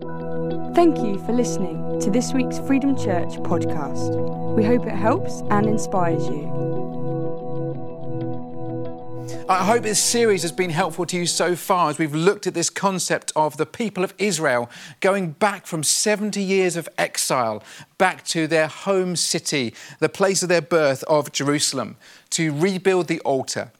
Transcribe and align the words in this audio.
Thank 0.00 0.98
you 0.98 1.18
for 1.26 1.32
listening 1.32 1.98
to 2.02 2.08
this 2.08 2.32
week's 2.32 2.60
Freedom 2.60 2.96
Church 2.96 3.30
podcast. 3.38 4.54
We 4.54 4.64
hope 4.64 4.86
it 4.86 4.94
helps 4.94 5.40
and 5.50 5.66
inspires 5.66 6.24
you. 6.28 6.46
I 9.48 9.64
hope 9.64 9.82
this 9.82 10.00
series 10.00 10.42
has 10.42 10.52
been 10.52 10.70
helpful 10.70 11.04
to 11.06 11.16
you 11.16 11.26
so 11.26 11.56
far 11.56 11.90
as 11.90 11.98
we've 11.98 12.14
looked 12.14 12.46
at 12.46 12.54
this 12.54 12.70
concept 12.70 13.32
of 13.34 13.56
the 13.56 13.66
people 13.66 14.04
of 14.04 14.14
Israel 14.18 14.70
going 15.00 15.32
back 15.32 15.66
from 15.66 15.82
70 15.82 16.40
years 16.40 16.76
of 16.76 16.88
exile 16.96 17.64
back 17.96 18.24
to 18.26 18.46
their 18.46 18.68
home 18.68 19.16
city, 19.16 19.74
the 19.98 20.08
place 20.08 20.44
of 20.44 20.48
their 20.48 20.62
birth 20.62 21.02
of 21.04 21.32
Jerusalem, 21.32 21.96
to 22.30 22.52
rebuild 22.52 23.08
the 23.08 23.18
altar 23.20 23.72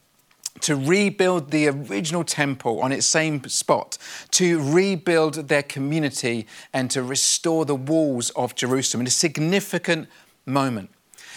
to 0.61 0.75
rebuild 0.75 1.51
the 1.51 1.67
original 1.67 2.23
temple 2.23 2.81
on 2.81 2.91
its 2.91 3.05
same 3.05 3.43
spot, 3.45 3.97
to 4.31 4.61
rebuild 4.61 5.35
their 5.47 5.63
community, 5.63 6.45
and 6.73 6.91
to 6.91 7.01
restore 7.01 7.65
the 7.65 7.75
walls 7.75 8.29
of 8.31 8.55
Jerusalem 8.55 9.01
in 9.01 9.07
a 9.07 9.11
significant 9.11 10.07
moment. 10.45 10.89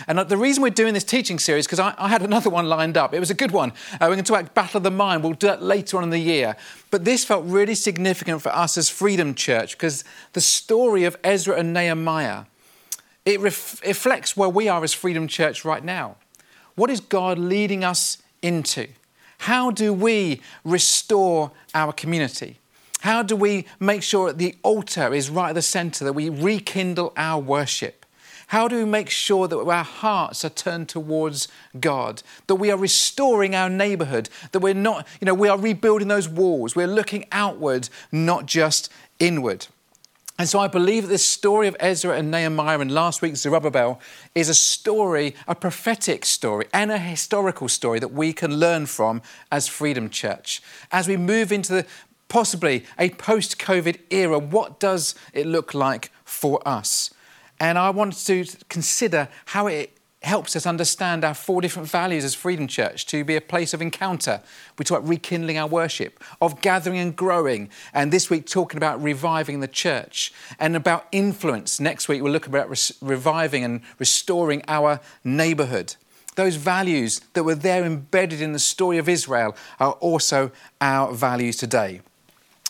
And 0.09 0.19
the 0.19 0.37
reason 0.37 0.62
we're 0.62 0.71
doing 0.71 0.95
this 0.95 1.05
teaching 1.05 1.38
series, 1.38 1.66
because 1.66 1.79
I, 1.79 1.95
I, 1.98 2.09
had 2.09 2.23
another 2.23 2.51
one 2.51 2.69
lined 2.69 2.97
up. 2.97 3.12
It 3.12 3.21
was 3.21 3.30
a 3.30 3.35
good 3.35 3.51
one. 3.51 3.71
Uh, 3.93 3.98
we're 4.01 4.09
going 4.09 4.19
to 4.19 4.25
talk 4.25 4.41
about 4.41 4.55
Battle 4.55 4.79
of 4.79 4.83
the 4.83 4.91
Mind. 4.91 5.23
We'll 5.23 5.35
do 5.35 5.49
that 5.49 5.63
later 5.63 5.99
on 5.99 6.05
in 6.05 6.10
the 6.10 6.19
year. 6.19 6.57
But 6.91 7.05
this 7.05 7.24
felt 7.24 7.45
really 7.45 7.74
significant 7.74 8.43
for 8.43 8.49
us 8.51 8.79
as 8.79 8.88
Freedom 8.88 9.35
Church 9.35 9.77
because 9.77 10.02
the 10.33 10.41
story 10.41 11.05
of 11.05 11.16
Ezra 11.23 11.57
and 11.57 11.73
Nehemiah, 11.73 12.45
it 13.24 13.38
ref- 13.41 13.83
reflects 13.87 14.37
where 14.37 14.49
we 14.49 14.66
are 14.69 14.83
as 14.83 14.95
Freedom 14.95 15.29
Church 15.29 15.65
right 15.65 15.85
now. 15.85 16.16
What 16.74 16.91
is 16.91 17.01
God 17.01 17.38
leading 17.38 17.85
us 17.85 18.19
into? 18.41 18.88
How 19.42 19.73
do 19.73 19.92
we 19.92 20.41
restore 20.64 21.51
our 21.74 21.92
community? 21.92 22.60
How 23.01 23.24
do 23.24 23.34
we 23.34 23.66
make 23.80 24.05
sure 24.05 24.28
that 24.28 24.38
the 24.38 24.55
altar 24.62 25.12
is 25.12 25.30
right 25.30 25.48
at 25.48 25.56
the 25.56 25.62
center, 25.62 26.05
that 26.05 26.12
we 26.12 26.28
rekindle 26.28 27.12
our 27.16 27.41
worship? 27.42 28.06
How 28.46 28.68
do 28.68 28.76
we 28.76 28.84
make 28.84 29.10
sure 29.10 29.49
that 29.49 29.59
our 29.59 29.82
hearts 29.82 30.45
are 30.45 30.49
turned 30.49 30.88
towards 30.88 31.49
God? 31.80 32.23
That 32.46 32.54
we 32.54 32.71
are 32.71 32.76
restoring 32.76 33.57
our 33.57 33.68
neighborhood? 33.68 34.29
That 34.52 34.60
we're 34.60 34.74
not, 34.74 35.09
you 35.21 35.24
know, 35.24 35.34
we 35.34 35.49
are 35.49 35.59
rebuilding 35.59 36.06
those 36.06 36.29
walls. 36.29 36.77
We're 36.77 36.87
looking 36.87 37.27
outward, 37.32 37.88
not 38.12 38.46
just 38.46 38.93
inward. 39.18 39.66
And 40.38 40.49
so 40.49 40.59
I 40.59 40.66
believe 40.66 41.05
that 41.05 41.09
this 41.09 41.25
story 41.25 41.69
of 41.69 41.77
Ezra 41.79 42.16
and 42.16 42.30
Nehemiah 42.30 42.80
and 42.80 42.91
last 42.91 43.23
week's 43.23 43.41
Zerubbabel 43.41 44.01
is 44.35 44.49
a 44.49 44.55
story, 44.55 45.35
a 45.47 45.55
prophetic 45.55 46.24
story, 46.24 46.66
and 46.73 46.91
a 46.91 46.99
historical 46.99 47.69
story 47.69 47.99
that 47.99 48.13
we 48.13 48.33
can 48.33 48.57
learn 48.57 48.87
from 48.87 49.23
as 49.51 49.69
Freedom 49.69 50.09
Church. 50.09 50.63
As 50.91 51.07
we 51.07 51.16
move 51.16 51.52
into 51.52 51.73
the, 51.74 51.87
possibly 52.29 52.85
a 52.99 53.11
post 53.11 53.59
COVID 53.59 53.99
era, 54.11 54.39
what 54.39 54.80
does 54.80 55.15
it 55.35 55.47
look 55.47 55.74
like 55.74 56.11
for 56.24 56.67
us? 56.67 57.13
And 57.61 57.79
I 57.79 57.91
want 57.91 58.15
to 58.27 58.45
consider 58.69 59.29
how 59.46 59.67
it 59.67 59.96
helps 60.24 60.54
us 60.54 60.66
understand 60.66 61.24
our 61.24 61.34
four 61.34 61.60
different 61.60 61.88
values 61.88 62.24
as 62.24 62.34
Freedom 62.34 62.66
Church 62.66 63.06
to 63.06 63.24
be 63.24 63.37
a 63.37 63.40
place 63.40 63.74
of 63.74 63.82
encounter. 63.82 64.41
We 64.78 64.84
talk 64.84 65.00
about 65.00 65.09
rekindling 65.09 65.59
our 65.59 65.66
worship, 65.66 66.22
of 66.41 66.60
gathering 66.60 66.98
and 66.98 67.15
growing, 67.15 67.70
and 67.92 68.12
this 68.12 68.31
week 68.31 68.47
talking 68.47 68.76
about 68.76 69.03
reviving 69.03 69.60
the 69.60 69.69
church, 69.69 70.32
and 70.59 70.76
about 70.76 71.06
influence. 71.12 71.81
Next 71.81 72.09
week 72.09 72.22
we'll 72.22 72.32
look 72.32 72.47
about 72.47 72.70
re- 72.70 72.97
reviving 73.00 73.65
and 73.65 73.81
restoring 73.98 74.62
our 74.69 75.00
neighborhood. 75.25 75.97
Those 76.34 76.56
values 76.56 77.20
that 77.34 77.44
were 77.44 77.54
there 77.54 77.84
embedded 77.84 78.41
in 78.41 78.53
the 78.53 78.59
story 78.59 78.98
of 78.98 79.09
Israel 79.09 79.54
are 79.78 79.93
also 79.93 80.50
our 80.81 81.12
values 81.12 81.56
today. 81.56 82.00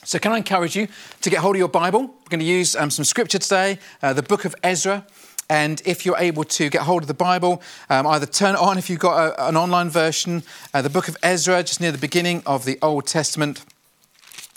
So, 0.04 0.18
can 0.18 0.32
I 0.32 0.38
encourage 0.38 0.74
you 0.74 0.88
to 1.20 1.30
get 1.30 1.38
hold 1.38 1.54
of 1.54 1.60
your 1.60 1.68
Bible? 1.68 2.00
We're 2.00 2.30
going 2.30 2.40
to 2.40 2.44
use 2.44 2.74
um, 2.74 2.90
some 2.90 3.04
scripture 3.04 3.38
today, 3.38 3.78
uh, 4.02 4.12
the 4.12 4.22
book 4.22 4.44
of 4.44 4.56
Ezra. 4.64 5.06
And 5.52 5.82
if 5.84 6.06
you're 6.06 6.16
able 6.16 6.44
to 6.44 6.70
get 6.70 6.80
hold 6.80 7.02
of 7.02 7.08
the 7.08 7.12
Bible, 7.12 7.60
um, 7.90 8.06
either 8.06 8.24
turn 8.24 8.54
it 8.54 8.58
on 8.58 8.78
if 8.78 8.88
you've 8.88 8.98
got 8.98 9.38
a, 9.38 9.48
an 9.48 9.54
online 9.54 9.90
version, 9.90 10.44
uh, 10.72 10.80
the 10.80 10.88
book 10.88 11.08
of 11.08 11.16
Ezra, 11.22 11.62
just 11.62 11.78
near 11.78 11.92
the 11.92 11.98
beginning 11.98 12.42
of 12.46 12.64
the 12.64 12.78
Old 12.80 13.06
Testament. 13.06 13.62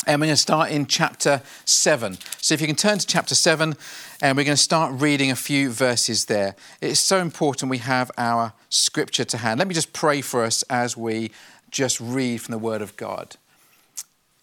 And 0.07 0.21
we're 0.21 0.27
going 0.27 0.35
to 0.35 0.41
start 0.41 0.71
in 0.71 0.85
chapter 0.85 1.41
7. 1.65 2.17
So 2.39 2.53
if 2.53 2.61
you 2.61 2.67
can 2.67 2.77
turn 2.77 2.97
to 2.99 3.05
chapter 3.05 3.35
7, 3.35 3.75
and 4.21 4.37
we're 4.37 4.45
going 4.45 4.55
to 4.55 4.63
start 4.63 4.93
reading 5.01 5.31
a 5.31 5.35
few 5.35 5.69
verses 5.69 6.25
there. 6.25 6.55
It's 6.79 7.01
so 7.01 7.17
important 7.17 7.69
we 7.69 7.79
have 7.79 8.09
our 8.17 8.53
scripture 8.69 9.25
to 9.25 9.37
hand. 9.39 9.57
Let 9.59 9.67
me 9.67 9.73
just 9.73 9.91
pray 9.91 10.21
for 10.21 10.45
us 10.45 10.63
as 10.69 10.95
we 10.95 11.29
just 11.71 11.99
read 11.99 12.41
from 12.41 12.53
the 12.53 12.57
Word 12.57 12.81
of 12.81 12.95
God. 12.95 13.35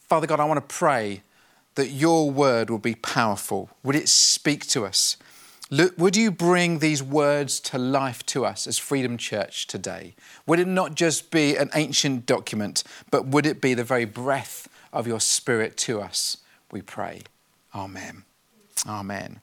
Father 0.06 0.26
God, 0.26 0.38
I 0.38 0.44
want 0.44 0.58
to 0.58 0.74
pray 0.74 1.22
that 1.76 1.88
your 1.88 2.30
word 2.30 2.68
will 2.68 2.76
be 2.76 2.94
powerful. 2.94 3.70
Would 3.82 3.96
it 3.96 4.10
speak 4.10 4.66
to 4.66 4.84
us? 4.84 5.16
Would 5.72 6.18
you 6.18 6.30
bring 6.30 6.80
these 6.80 7.02
words 7.02 7.58
to 7.60 7.78
life 7.78 8.26
to 8.26 8.44
us 8.44 8.66
as 8.66 8.76
Freedom 8.76 9.16
Church 9.16 9.66
today? 9.66 10.14
Would 10.46 10.58
it 10.58 10.68
not 10.68 10.94
just 10.94 11.30
be 11.30 11.56
an 11.56 11.70
ancient 11.74 12.26
document, 12.26 12.84
but 13.10 13.26
would 13.28 13.46
it 13.46 13.62
be 13.62 13.72
the 13.72 13.82
very 13.82 14.04
breath 14.04 14.68
of 14.92 15.06
your 15.06 15.18
Spirit 15.18 15.78
to 15.78 16.02
us? 16.02 16.36
We 16.70 16.82
pray. 16.82 17.22
Amen. 17.74 18.24
Amen. 18.86 19.40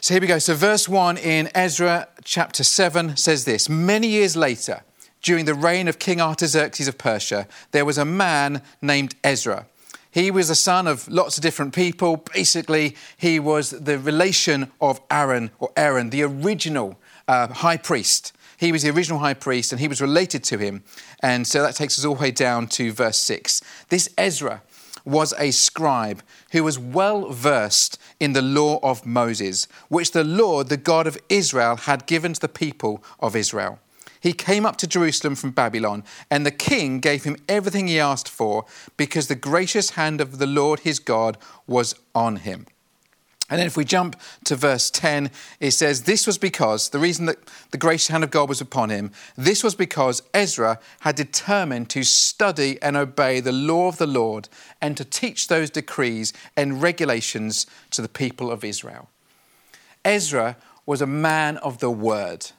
So 0.00 0.14
here 0.14 0.22
we 0.22 0.26
go. 0.26 0.38
So, 0.38 0.54
verse 0.54 0.88
1 0.88 1.18
in 1.18 1.50
Ezra 1.54 2.08
chapter 2.24 2.64
7 2.64 3.18
says 3.18 3.44
this 3.44 3.68
Many 3.68 4.06
years 4.06 4.36
later, 4.36 4.82
during 5.20 5.44
the 5.44 5.54
reign 5.54 5.88
of 5.88 5.98
King 5.98 6.22
Artaxerxes 6.22 6.88
of 6.88 6.96
Persia, 6.96 7.48
there 7.72 7.84
was 7.84 7.98
a 7.98 8.04
man 8.06 8.62
named 8.80 9.14
Ezra 9.22 9.66
he 10.14 10.30
was 10.30 10.46
the 10.46 10.54
son 10.54 10.86
of 10.86 11.08
lots 11.08 11.36
of 11.36 11.42
different 11.42 11.74
people. 11.74 12.18
Basically, 12.32 12.94
he 13.16 13.40
was 13.40 13.70
the 13.70 13.98
relation 13.98 14.70
of 14.80 15.00
Aaron 15.10 15.50
or 15.58 15.72
Aaron, 15.76 16.10
the 16.10 16.22
original 16.22 17.00
uh, 17.26 17.48
high 17.48 17.76
priest. 17.76 18.32
He 18.56 18.70
was 18.70 18.84
the 18.84 18.90
original 18.90 19.18
high 19.18 19.34
priest 19.34 19.72
and 19.72 19.80
he 19.80 19.88
was 19.88 20.00
related 20.00 20.44
to 20.44 20.58
him. 20.58 20.84
And 21.18 21.48
so 21.48 21.62
that 21.62 21.74
takes 21.74 21.98
us 21.98 22.04
all 22.04 22.14
the 22.14 22.22
way 22.22 22.30
down 22.30 22.68
to 22.68 22.92
verse 22.92 23.18
6. 23.18 23.60
This 23.88 24.08
Ezra 24.16 24.62
was 25.04 25.34
a 25.36 25.50
scribe 25.50 26.22
who 26.52 26.62
was 26.62 26.78
well 26.78 27.32
versed 27.32 27.98
in 28.20 28.34
the 28.34 28.40
law 28.40 28.78
of 28.84 29.04
Moses, 29.04 29.66
which 29.88 30.12
the 30.12 30.22
Lord, 30.22 30.68
the 30.68 30.76
God 30.76 31.08
of 31.08 31.18
Israel, 31.28 31.74
had 31.74 32.06
given 32.06 32.34
to 32.34 32.40
the 32.40 32.48
people 32.48 33.02
of 33.18 33.34
Israel 33.34 33.80
he 34.24 34.32
came 34.32 34.64
up 34.64 34.78
to 34.78 34.86
Jerusalem 34.86 35.34
from 35.34 35.50
Babylon, 35.50 36.02
and 36.30 36.46
the 36.46 36.50
king 36.50 36.98
gave 36.98 37.24
him 37.24 37.36
everything 37.46 37.88
he 37.88 38.00
asked 38.00 38.26
for 38.26 38.64
because 38.96 39.28
the 39.28 39.34
gracious 39.34 39.90
hand 39.90 40.18
of 40.18 40.38
the 40.38 40.46
Lord 40.46 40.80
his 40.80 40.98
God 40.98 41.36
was 41.66 41.94
on 42.14 42.36
him. 42.36 42.66
And 43.50 43.58
then 43.58 43.66
if 43.66 43.76
we 43.76 43.84
jump 43.84 44.18
to 44.44 44.56
verse 44.56 44.90
10, 44.90 45.30
it 45.60 45.72
says, 45.72 46.04
This 46.04 46.26
was 46.26 46.38
because, 46.38 46.88
the 46.88 46.98
reason 46.98 47.26
that 47.26 47.36
the 47.70 47.76
gracious 47.76 48.08
hand 48.08 48.24
of 48.24 48.30
God 48.30 48.48
was 48.48 48.62
upon 48.62 48.88
him, 48.88 49.12
this 49.36 49.62
was 49.62 49.74
because 49.74 50.22
Ezra 50.32 50.80
had 51.00 51.16
determined 51.16 51.90
to 51.90 52.02
study 52.02 52.80
and 52.80 52.96
obey 52.96 53.40
the 53.40 53.52
law 53.52 53.88
of 53.88 53.98
the 53.98 54.06
Lord 54.06 54.48
and 54.80 54.96
to 54.96 55.04
teach 55.04 55.48
those 55.48 55.68
decrees 55.68 56.32
and 56.56 56.80
regulations 56.80 57.66
to 57.90 58.00
the 58.00 58.08
people 58.08 58.50
of 58.50 58.64
Israel. 58.64 59.10
Ezra 60.02 60.56
was 60.86 61.02
a 61.02 61.06
man 61.06 61.58
of 61.58 61.80
the 61.80 61.90
word. 61.90 62.52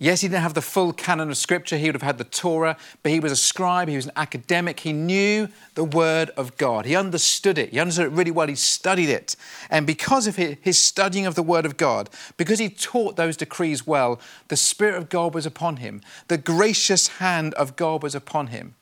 Yes, 0.00 0.20
he 0.20 0.28
didn't 0.28 0.42
have 0.42 0.54
the 0.54 0.62
full 0.62 0.92
canon 0.92 1.28
of 1.28 1.36
scripture. 1.36 1.76
He 1.76 1.86
would 1.86 1.96
have 1.96 2.02
had 2.02 2.18
the 2.18 2.24
Torah, 2.24 2.76
but 3.02 3.10
he 3.10 3.18
was 3.18 3.32
a 3.32 3.36
scribe, 3.36 3.88
he 3.88 3.96
was 3.96 4.06
an 4.06 4.12
academic. 4.14 4.78
He 4.80 4.92
knew 4.92 5.48
the 5.74 5.82
word 5.82 6.30
of 6.36 6.56
God. 6.56 6.86
He 6.86 6.94
understood 6.94 7.58
it. 7.58 7.70
He 7.70 7.80
understood 7.80 8.06
it 8.06 8.16
really 8.16 8.30
well. 8.30 8.46
He 8.46 8.54
studied 8.54 9.08
it. 9.08 9.34
And 9.70 9.88
because 9.88 10.28
of 10.28 10.36
his 10.36 10.78
studying 10.78 11.26
of 11.26 11.34
the 11.34 11.42
word 11.42 11.66
of 11.66 11.76
God, 11.76 12.10
because 12.36 12.60
he 12.60 12.68
taught 12.68 13.16
those 13.16 13.36
decrees 13.36 13.88
well, 13.88 14.20
the 14.46 14.56
Spirit 14.56 14.96
of 14.96 15.08
God 15.08 15.34
was 15.34 15.46
upon 15.46 15.78
him. 15.78 16.00
The 16.28 16.38
gracious 16.38 17.08
hand 17.08 17.54
of 17.54 17.74
God 17.74 18.04
was 18.04 18.14
upon 18.14 18.48
him 18.48 18.76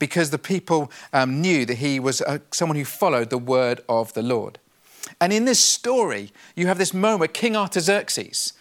because 0.00 0.30
the 0.30 0.38
people 0.38 0.90
um, 1.12 1.40
knew 1.40 1.64
that 1.64 1.78
he 1.78 2.00
was 2.00 2.20
uh, 2.22 2.38
someone 2.50 2.76
who 2.76 2.84
followed 2.84 3.30
the 3.30 3.38
word 3.38 3.82
of 3.88 4.12
the 4.14 4.22
Lord. 4.22 4.58
And 5.20 5.32
in 5.32 5.44
this 5.44 5.60
story, 5.60 6.32
you 6.56 6.66
have 6.66 6.78
this 6.78 6.92
moment 6.92 7.34
King 7.34 7.56
Artaxerxes, 7.56 8.52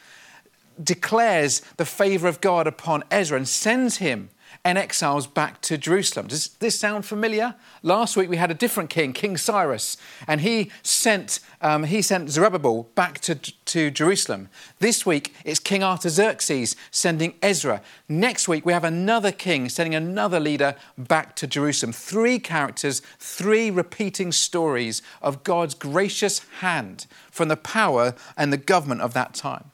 declares 0.81 1.61
the 1.77 1.85
favor 1.85 2.27
of 2.27 2.41
God 2.41 2.67
upon 2.67 3.03
Ezra 3.11 3.37
and 3.37 3.47
sends 3.47 3.97
him 3.97 4.29
and 4.63 4.77
exiles 4.77 5.27
back 5.27 5.61
to 5.61 5.77
Jerusalem. 5.77 6.27
Does 6.27 6.47
this 6.59 6.77
sound 6.77 7.05
familiar? 7.05 7.55
Last 7.83 8.17
week 8.17 8.29
we 8.29 8.37
had 8.37 8.51
a 8.51 8.55
different 8.55 8.89
king, 8.89 9.13
King 9.13 9.37
Cyrus, 9.37 9.97
and 10.27 10.41
he 10.41 10.71
sent, 10.81 11.39
um, 11.61 11.83
he 11.83 12.01
sent 12.01 12.29
Zerubbabel 12.29 12.89
back 12.95 13.19
to, 13.21 13.35
to 13.35 13.91
Jerusalem. 13.91 14.49
This 14.79 15.05
week 15.05 15.33
it's 15.43 15.59
King 15.59 15.83
Artaxerxes 15.83 16.75
sending 16.89 17.35
Ezra. 17.41 17.81
Next 18.07 18.47
week 18.47 18.65
we 18.65 18.73
have 18.73 18.83
another 18.83 19.31
king 19.31 19.69
sending 19.69 19.95
another 19.95 20.39
leader 20.39 20.75
back 20.97 21.35
to 21.37 21.47
Jerusalem. 21.47 21.93
Three 21.93 22.39
characters, 22.39 23.01
three 23.19 23.69
repeating 23.69 24.31
stories 24.31 25.01
of 25.21 25.43
God's 25.43 25.75
gracious 25.75 26.39
hand 26.59 27.05
from 27.29 27.49
the 27.49 27.57
power 27.57 28.15
and 28.37 28.51
the 28.51 28.57
government 28.57 29.01
of 29.01 29.13
that 29.13 29.33
time. 29.33 29.71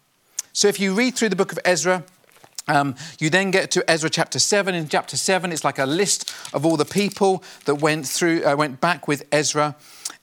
So 0.54 0.68
if 0.68 0.80
you 0.80 0.94
read 0.94 1.16
through 1.16 1.30
the 1.30 1.36
book 1.36 1.52
of 1.52 1.60
Ezra, 1.64 2.04
um, 2.68 2.96
you 3.20 3.30
then 3.30 3.52
get 3.52 3.72
to 3.72 3.90
Ezra 3.90 4.10
chapter 4.10 4.38
7. 4.38 4.76
In 4.76 4.88
chapter 4.88 5.18
7, 5.18 5.52
it's 5.52 5.64
like 5.64 5.80
a 5.80 5.86
list 5.86 6.34
of 6.54 6.66
all 6.66 6.78
the 6.78 6.86
people 6.86 7.44
that 7.66 7.76
went 7.76 8.08
through, 8.08 8.44
uh, 8.46 8.56
went 8.56 8.82
back 8.82 9.08
with 9.08 9.24
Ezra. 9.32 9.76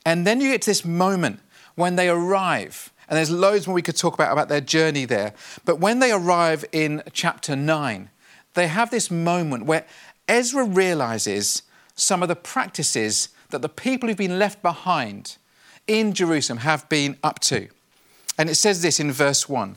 And 0.05 0.27
then 0.27 0.41
you 0.41 0.53
get 0.53 0.63
to 0.63 0.71
this 0.71 0.85
moment 0.85 1.41
when 1.75 1.97
they 1.97 2.09
arrive, 2.09 2.93
and 3.09 3.17
there's 3.17 3.31
loads 3.31 3.67
more 3.67 3.75
we 3.75 3.83
could 3.83 3.97
talk 3.97 4.15
about 4.15 4.33
about 4.33 4.49
their 4.49 4.61
journey 4.61 5.05
there, 5.05 5.33
but 5.65 5.79
when 5.79 6.01
they 6.01 6.13
arrive 6.13 6.65
in 6.73 7.03
chapter 7.13 7.55
9, 7.55 8.11
they 8.55 8.67
have 8.67 8.91
this 8.91 9.11
moment 9.11 9.65
where 9.65 9.87
Ezra 10.27 10.65
realizes 10.65 11.63
some 11.95 12.23
of 12.23 12.29
the 12.29 12.37
practices 12.37 13.29
that 13.51 13.63
the 13.63 13.69
people 13.69 14.09
who've 14.09 14.19
been 14.19 14.39
left 14.39 14.61
behind 14.61 15.37
in 15.87 16.13
Jerusalem 16.13 16.59
have 16.59 16.89
been 16.89 17.17
up 17.23 17.39
to. 17.41 17.69
And 18.37 18.51
it 18.51 18.57
says 18.57 18.83
this 18.83 19.01
in 19.01 19.11
verse 19.11 19.49
1 19.49 19.77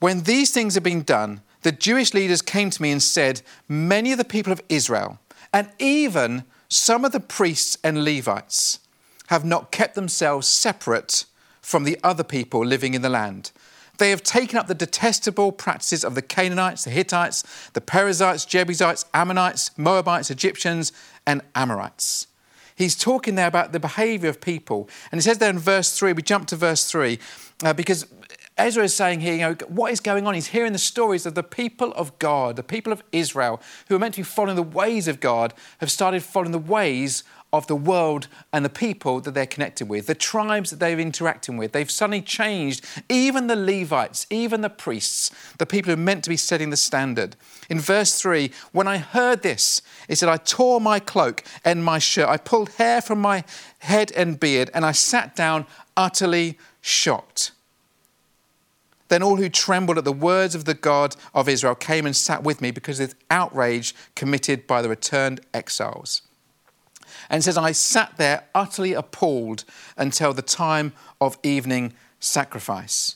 When 0.00 0.22
these 0.22 0.50
things 0.50 0.74
had 0.74 0.82
been 0.82 1.02
done, 1.02 1.40
the 1.62 1.72
Jewish 1.72 2.12
leaders 2.12 2.42
came 2.42 2.70
to 2.70 2.82
me 2.82 2.92
and 2.92 3.02
said, 3.02 3.42
Many 3.68 4.12
of 4.12 4.18
the 4.18 4.24
people 4.24 4.52
of 4.52 4.62
Israel, 4.68 5.18
and 5.52 5.70
even 5.78 6.44
some 6.68 7.04
of 7.04 7.12
the 7.12 7.20
priests 7.20 7.78
and 7.82 8.04
Levites, 8.04 8.80
have 9.28 9.44
not 9.44 9.70
kept 9.70 9.94
themselves 9.94 10.46
separate 10.46 11.24
from 11.62 11.84
the 11.84 11.98
other 12.04 12.24
people 12.24 12.64
living 12.64 12.92
in 12.92 13.02
the 13.02 13.08
land. 13.08 13.50
They 13.98 14.10
have 14.10 14.22
taken 14.22 14.58
up 14.58 14.66
the 14.66 14.74
detestable 14.74 15.52
practices 15.52 16.04
of 16.04 16.14
the 16.14 16.22
Canaanites, 16.22 16.84
the 16.84 16.90
Hittites, 16.90 17.44
the 17.72 17.80
Perizzites, 17.80 18.44
Jebusites, 18.44 19.04
Ammonites, 19.14 19.70
Moabites, 19.78 20.30
Egyptians, 20.30 20.92
and 21.26 21.42
Amorites. 21.54 22.26
He's 22.76 22.96
talking 22.96 23.36
there 23.36 23.46
about 23.46 23.72
the 23.72 23.78
behavior 23.78 24.28
of 24.28 24.40
people. 24.40 24.88
And 25.12 25.18
he 25.18 25.22
says 25.22 25.38
there 25.38 25.50
in 25.50 25.60
verse 25.60 25.96
3, 25.96 26.12
we 26.12 26.22
jump 26.22 26.48
to 26.48 26.56
verse 26.56 26.90
3, 26.90 27.18
uh, 27.62 27.72
because 27.72 28.06
Ezra 28.56 28.84
is 28.84 28.94
saying 28.94 29.20
here, 29.20 29.34
you 29.34 29.40
know, 29.40 29.56
what 29.66 29.90
is 29.90 29.98
going 29.98 30.26
on? 30.26 30.34
He's 30.34 30.48
hearing 30.48 30.72
the 30.72 30.78
stories 30.78 31.26
of 31.26 31.34
the 31.34 31.42
people 31.42 31.92
of 31.94 32.16
God, 32.20 32.54
the 32.54 32.62
people 32.62 32.92
of 32.92 33.02
Israel, 33.10 33.60
who 33.88 33.96
are 33.96 33.98
meant 33.98 34.14
to 34.14 34.20
be 34.20 34.24
following 34.24 34.54
the 34.54 34.62
ways 34.62 35.08
of 35.08 35.18
God, 35.18 35.52
have 35.78 35.90
started 35.90 36.22
following 36.22 36.52
the 36.52 36.58
ways 36.58 37.24
of 37.52 37.66
the 37.66 37.76
world 37.76 38.26
and 38.52 38.64
the 38.64 38.68
people 38.68 39.20
that 39.20 39.32
they're 39.32 39.46
connected 39.46 39.88
with, 39.88 40.06
the 40.06 40.14
tribes 40.14 40.70
that 40.70 40.78
they're 40.78 40.98
interacting 41.00 41.56
with. 41.56 41.72
They've 41.72 41.90
suddenly 41.90 42.22
changed. 42.22 42.84
Even 43.08 43.48
the 43.48 43.56
Levites, 43.56 44.26
even 44.30 44.60
the 44.60 44.70
priests, 44.70 45.30
the 45.58 45.66
people 45.66 45.90
who 45.90 45.94
are 45.94 46.04
meant 46.04 46.24
to 46.24 46.30
be 46.30 46.36
setting 46.36 46.70
the 46.70 46.76
standard. 46.76 47.36
In 47.68 47.80
verse 47.80 48.20
3, 48.20 48.50
when 48.72 48.86
I 48.88 48.98
heard 48.98 49.42
this, 49.42 49.82
it 50.08 50.16
said, 50.16 50.28
I 50.28 50.36
tore 50.36 50.80
my 50.80 51.00
cloak 51.00 51.42
and 51.64 51.84
my 51.84 51.98
shirt. 51.98 52.28
I 52.28 52.36
pulled 52.36 52.70
hair 52.70 53.00
from 53.00 53.20
my 53.20 53.44
head 53.78 54.12
and 54.12 54.38
beard, 54.38 54.70
and 54.74 54.84
I 54.84 54.92
sat 54.92 55.34
down 55.34 55.66
utterly 55.96 56.58
shocked. 56.80 57.52
Then 59.14 59.22
all 59.22 59.36
who 59.36 59.48
trembled 59.48 59.96
at 59.96 60.02
the 60.02 60.10
words 60.12 60.56
of 60.56 60.64
the 60.64 60.74
God 60.74 61.14
of 61.36 61.48
Israel 61.48 61.76
came 61.76 62.04
and 62.04 62.16
sat 62.16 62.42
with 62.42 62.60
me 62.60 62.72
because 62.72 62.98
of 62.98 63.10
the 63.10 63.16
outrage 63.30 63.94
committed 64.16 64.66
by 64.66 64.82
the 64.82 64.88
returned 64.88 65.40
exiles 65.54 66.22
and 67.30 67.44
says, 67.44 67.56
I 67.56 67.70
sat 67.70 68.16
there 68.16 68.48
utterly 68.56 68.92
appalled 68.92 69.62
until 69.96 70.32
the 70.32 70.42
time 70.42 70.94
of 71.20 71.38
evening 71.44 71.92
sacrifice. 72.18 73.14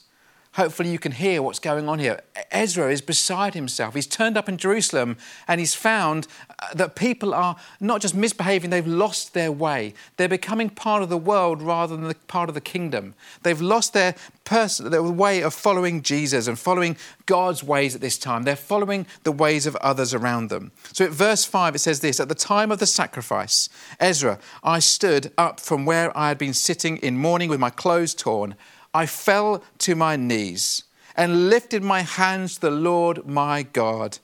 Hopefully, 0.58 0.90
you 0.90 0.98
can 0.98 1.12
hear 1.12 1.40
what's 1.40 1.60
going 1.60 1.88
on 1.88 2.00
here. 2.00 2.20
Ezra 2.50 2.90
is 2.90 3.00
beside 3.00 3.54
himself. 3.54 3.94
He's 3.94 4.08
turned 4.08 4.36
up 4.36 4.48
in 4.48 4.56
Jerusalem 4.56 5.16
and 5.46 5.60
he's 5.60 5.76
found 5.76 6.26
uh, 6.50 6.74
that 6.74 6.96
people 6.96 7.32
are 7.32 7.54
not 7.78 8.00
just 8.00 8.12
misbehaving, 8.12 8.70
they've 8.70 8.84
lost 8.84 9.34
their 9.34 9.52
way. 9.52 9.94
They're 10.16 10.28
becoming 10.28 10.68
part 10.68 11.04
of 11.04 11.10
the 11.10 11.16
world 11.16 11.62
rather 11.62 11.96
than 11.96 12.12
part 12.26 12.48
of 12.48 12.56
the 12.56 12.60
kingdom. 12.60 13.14
They've 13.44 13.60
lost 13.60 13.92
their, 13.92 14.16
person, 14.48 14.90
their 14.90 15.02
way 15.02 15.42
of 15.42 15.54
following 15.54 16.02
Jesus 16.02 16.48
and 16.48 16.58
following 16.58 16.96
God's 17.26 17.62
ways 17.62 17.94
at 17.94 18.00
this 18.00 18.18
time. 18.18 18.42
They're 18.42 18.56
following 18.56 19.06
the 19.22 19.30
ways 19.30 19.64
of 19.64 19.76
others 19.76 20.12
around 20.12 20.48
them. 20.48 20.72
So 20.92 21.04
at 21.04 21.12
verse 21.12 21.44
5, 21.44 21.76
it 21.76 21.78
says 21.78 22.00
this 22.00 22.18
At 22.18 22.28
the 22.28 22.34
time 22.34 22.72
of 22.72 22.80
the 22.80 22.86
sacrifice, 22.86 23.68
Ezra, 24.00 24.40
I 24.64 24.80
stood 24.80 25.32
up 25.38 25.60
from 25.60 25.84
where 25.84 26.16
I 26.18 26.28
had 26.28 26.38
been 26.38 26.54
sitting 26.54 26.96
in 26.96 27.16
mourning 27.16 27.48
with 27.48 27.60
my 27.60 27.70
clothes 27.70 28.12
torn. 28.12 28.56
I 28.98 29.06
fell 29.06 29.62
to 29.78 29.94
my 29.94 30.16
knees 30.16 30.82
and 31.14 31.48
lifted 31.48 31.84
my 31.84 32.00
hands 32.00 32.56
to 32.56 32.62
the 32.62 32.70
Lord 32.72 33.24
my 33.28 33.62
God. 33.62 34.18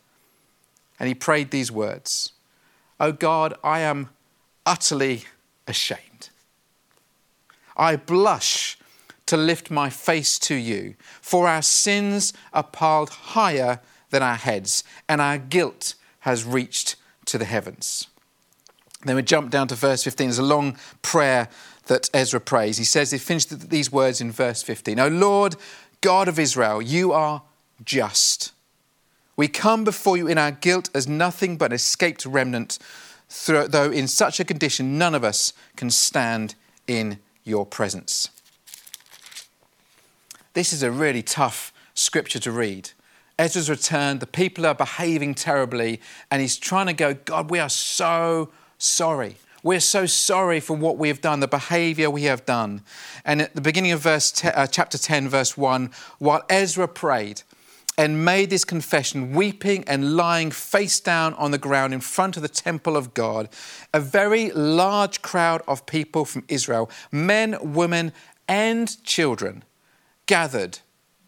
And 0.98 1.06
he 1.06 1.14
prayed 1.14 1.52
these 1.52 1.70
words 1.70 2.32
O 2.98 3.12
God, 3.12 3.54
I 3.62 3.80
am 3.80 4.10
utterly 4.66 5.26
ashamed. 5.68 6.30
I 7.76 7.94
blush 7.94 8.76
to 9.26 9.36
lift 9.36 9.70
my 9.70 9.90
face 9.90 10.40
to 10.40 10.56
you, 10.56 10.96
for 11.20 11.46
our 11.46 11.62
sins 11.62 12.32
are 12.52 12.64
piled 12.64 13.10
higher 13.10 13.78
than 14.10 14.24
our 14.24 14.34
heads, 14.34 14.82
and 15.08 15.20
our 15.20 15.38
guilt 15.38 15.94
has 16.20 16.42
reached 16.42 16.96
to 17.26 17.38
the 17.38 17.44
heavens. 17.44 18.08
Then 19.04 19.14
we 19.14 19.22
jump 19.22 19.50
down 19.50 19.68
to 19.68 19.76
verse 19.76 20.02
15. 20.02 20.26
There's 20.26 20.38
a 20.38 20.42
long 20.42 20.76
prayer 21.00 21.48
that 21.86 22.08
Ezra 22.14 22.40
prays. 22.40 22.78
He 22.78 22.84
says, 22.84 23.10
he 23.10 23.18
finished 23.18 23.70
these 23.70 23.92
words 23.92 24.20
in 24.20 24.30
verse 24.30 24.62
fifteen. 24.62 24.96
15 24.96 25.12
O 25.12 25.16
Lord, 25.16 25.56
God 26.00 26.28
of 26.28 26.38
Israel, 26.38 26.80
you 26.80 27.12
are 27.12 27.42
just. 27.84 28.52
We 29.36 29.48
come 29.48 29.84
before 29.84 30.16
you 30.16 30.28
in 30.28 30.38
our 30.38 30.52
guilt 30.52 30.90
as 30.94 31.08
nothing 31.08 31.56
but 31.56 31.72
an 31.72 31.76
escaped 31.76 32.24
remnant, 32.24 32.78
though 33.46 33.90
in 33.90 34.06
such 34.06 34.38
a 34.38 34.44
condition 34.44 34.96
none 34.96 35.14
of 35.14 35.24
us 35.24 35.52
can 35.76 35.90
stand 35.90 36.54
in 36.86 37.18
your 37.42 37.66
presence. 37.66 38.30
This 40.52 40.72
is 40.72 40.82
a 40.82 40.90
really 40.90 41.22
tough 41.22 41.72
scripture 41.94 42.38
to 42.40 42.52
read. 42.52 42.90
Ezra's 43.38 43.68
returned, 43.68 44.20
the 44.20 44.26
people 44.26 44.64
are 44.64 44.74
behaving 44.74 45.34
terribly, 45.34 46.00
and 46.30 46.40
he's 46.40 46.56
trying 46.56 46.86
to 46.86 46.92
go, 46.92 47.14
God, 47.14 47.50
we 47.50 47.58
are 47.58 47.68
so 47.68 48.50
sorry. 48.78 49.36
We're 49.64 49.80
so 49.80 50.04
sorry 50.04 50.60
for 50.60 50.76
what 50.76 50.98
we 50.98 51.08
have 51.08 51.22
done, 51.22 51.40
the 51.40 51.48
behavior 51.48 52.10
we 52.10 52.24
have 52.24 52.44
done. 52.44 52.82
And 53.24 53.40
at 53.40 53.54
the 53.54 53.62
beginning 53.62 53.92
of 53.92 54.00
verse 54.00 54.44
uh, 54.44 54.66
chapter 54.66 54.98
10, 54.98 55.30
verse 55.30 55.56
1, 55.56 55.90
while 56.18 56.42
Ezra 56.50 56.86
prayed 56.86 57.40
and 57.96 58.26
made 58.26 58.50
this 58.50 58.62
confession, 58.62 59.32
weeping 59.32 59.82
and 59.86 60.16
lying 60.16 60.50
face 60.50 61.00
down 61.00 61.32
on 61.34 61.50
the 61.50 61.56
ground 61.56 61.94
in 61.94 62.00
front 62.00 62.36
of 62.36 62.42
the 62.42 62.48
temple 62.48 62.94
of 62.94 63.14
God, 63.14 63.48
a 63.94 64.00
very 64.00 64.50
large 64.50 65.22
crowd 65.22 65.62
of 65.66 65.86
people 65.86 66.26
from 66.26 66.44
Israel, 66.48 66.90
men, 67.10 67.56
women, 67.72 68.12
and 68.46 69.02
children, 69.02 69.64
gathered 70.26 70.80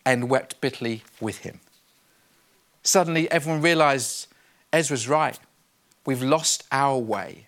and 0.05 0.29
wept 0.29 0.61
bitterly 0.61 1.05
with 1.23 1.38
him. 1.38 1.61
Suddenly, 2.83 3.31
everyone 3.31 3.62
realized 3.62 4.27
Ezra's 4.75 5.09
right. 5.09 5.38
We've 6.05 6.23
lost 6.23 6.65
our 6.71 6.99
way. 6.99 7.46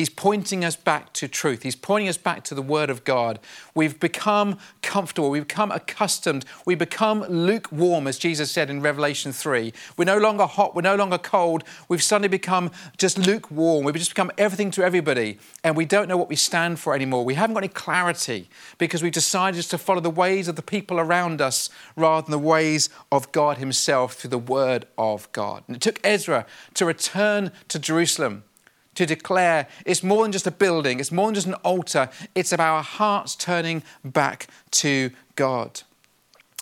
He's 0.00 0.08
pointing 0.08 0.64
us 0.64 0.76
back 0.76 1.12
to 1.12 1.28
truth. 1.28 1.62
He's 1.62 1.76
pointing 1.76 2.08
us 2.08 2.16
back 2.16 2.42
to 2.44 2.54
the 2.54 2.62
Word 2.62 2.88
of 2.88 3.04
God. 3.04 3.38
We've 3.74 4.00
become 4.00 4.56
comfortable. 4.80 5.28
We've 5.28 5.46
become 5.46 5.70
accustomed. 5.70 6.46
We 6.64 6.74
become 6.74 7.20
lukewarm, 7.24 8.06
as 8.06 8.16
Jesus 8.16 8.50
said 8.50 8.70
in 8.70 8.80
Revelation 8.80 9.30
3. 9.30 9.74
We're 9.98 10.06
no 10.06 10.16
longer 10.16 10.46
hot. 10.46 10.74
We're 10.74 10.80
no 10.80 10.96
longer 10.96 11.18
cold. 11.18 11.64
We've 11.86 12.02
suddenly 12.02 12.28
become 12.28 12.70
just 12.96 13.18
lukewarm. 13.18 13.84
We've 13.84 13.94
just 13.94 14.12
become 14.12 14.30
everything 14.38 14.70
to 14.70 14.82
everybody. 14.82 15.38
And 15.62 15.76
we 15.76 15.84
don't 15.84 16.08
know 16.08 16.16
what 16.16 16.30
we 16.30 16.36
stand 16.36 16.78
for 16.78 16.94
anymore. 16.94 17.22
We 17.22 17.34
haven't 17.34 17.52
got 17.52 17.64
any 17.64 17.68
clarity 17.68 18.48
because 18.78 19.02
we've 19.02 19.12
decided 19.12 19.64
to 19.64 19.76
follow 19.76 20.00
the 20.00 20.08
ways 20.08 20.48
of 20.48 20.56
the 20.56 20.62
people 20.62 20.98
around 20.98 21.42
us 21.42 21.68
rather 21.94 22.24
than 22.24 22.30
the 22.30 22.38
ways 22.38 22.88
of 23.12 23.30
God 23.32 23.58
Himself 23.58 24.14
through 24.14 24.30
the 24.30 24.38
Word 24.38 24.86
of 24.96 25.30
God. 25.32 25.62
And 25.66 25.76
it 25.76 25.82
took 25.82 26.00
Ezra 26.02 26.46
to 26.72 26.86
return 26.86 27.52
to 27.68 27.78
Jerusalem 27.78 28.44
to 28.94 29.06
declare 29.06 29.66
it's 29.86 30.02
more 30.02 30.22
than 30.22 30.32
just 30.32 30.46
a 30.46 30.50
building, 30.50 31.00
it's 31.00 31.12
more 31.12 31.26
than 31.26 31.34
just 31.34 31.46
an 31.46 31.54
altar, 31.54 32.10
it's 32.34 32.52
about 32.52 32.74
our 32.74 32.82
hearts 32.82 33.36
turning 33.36 33.82
back 34.04 34.48
to 34.72 35.10
God. 35.36 35.82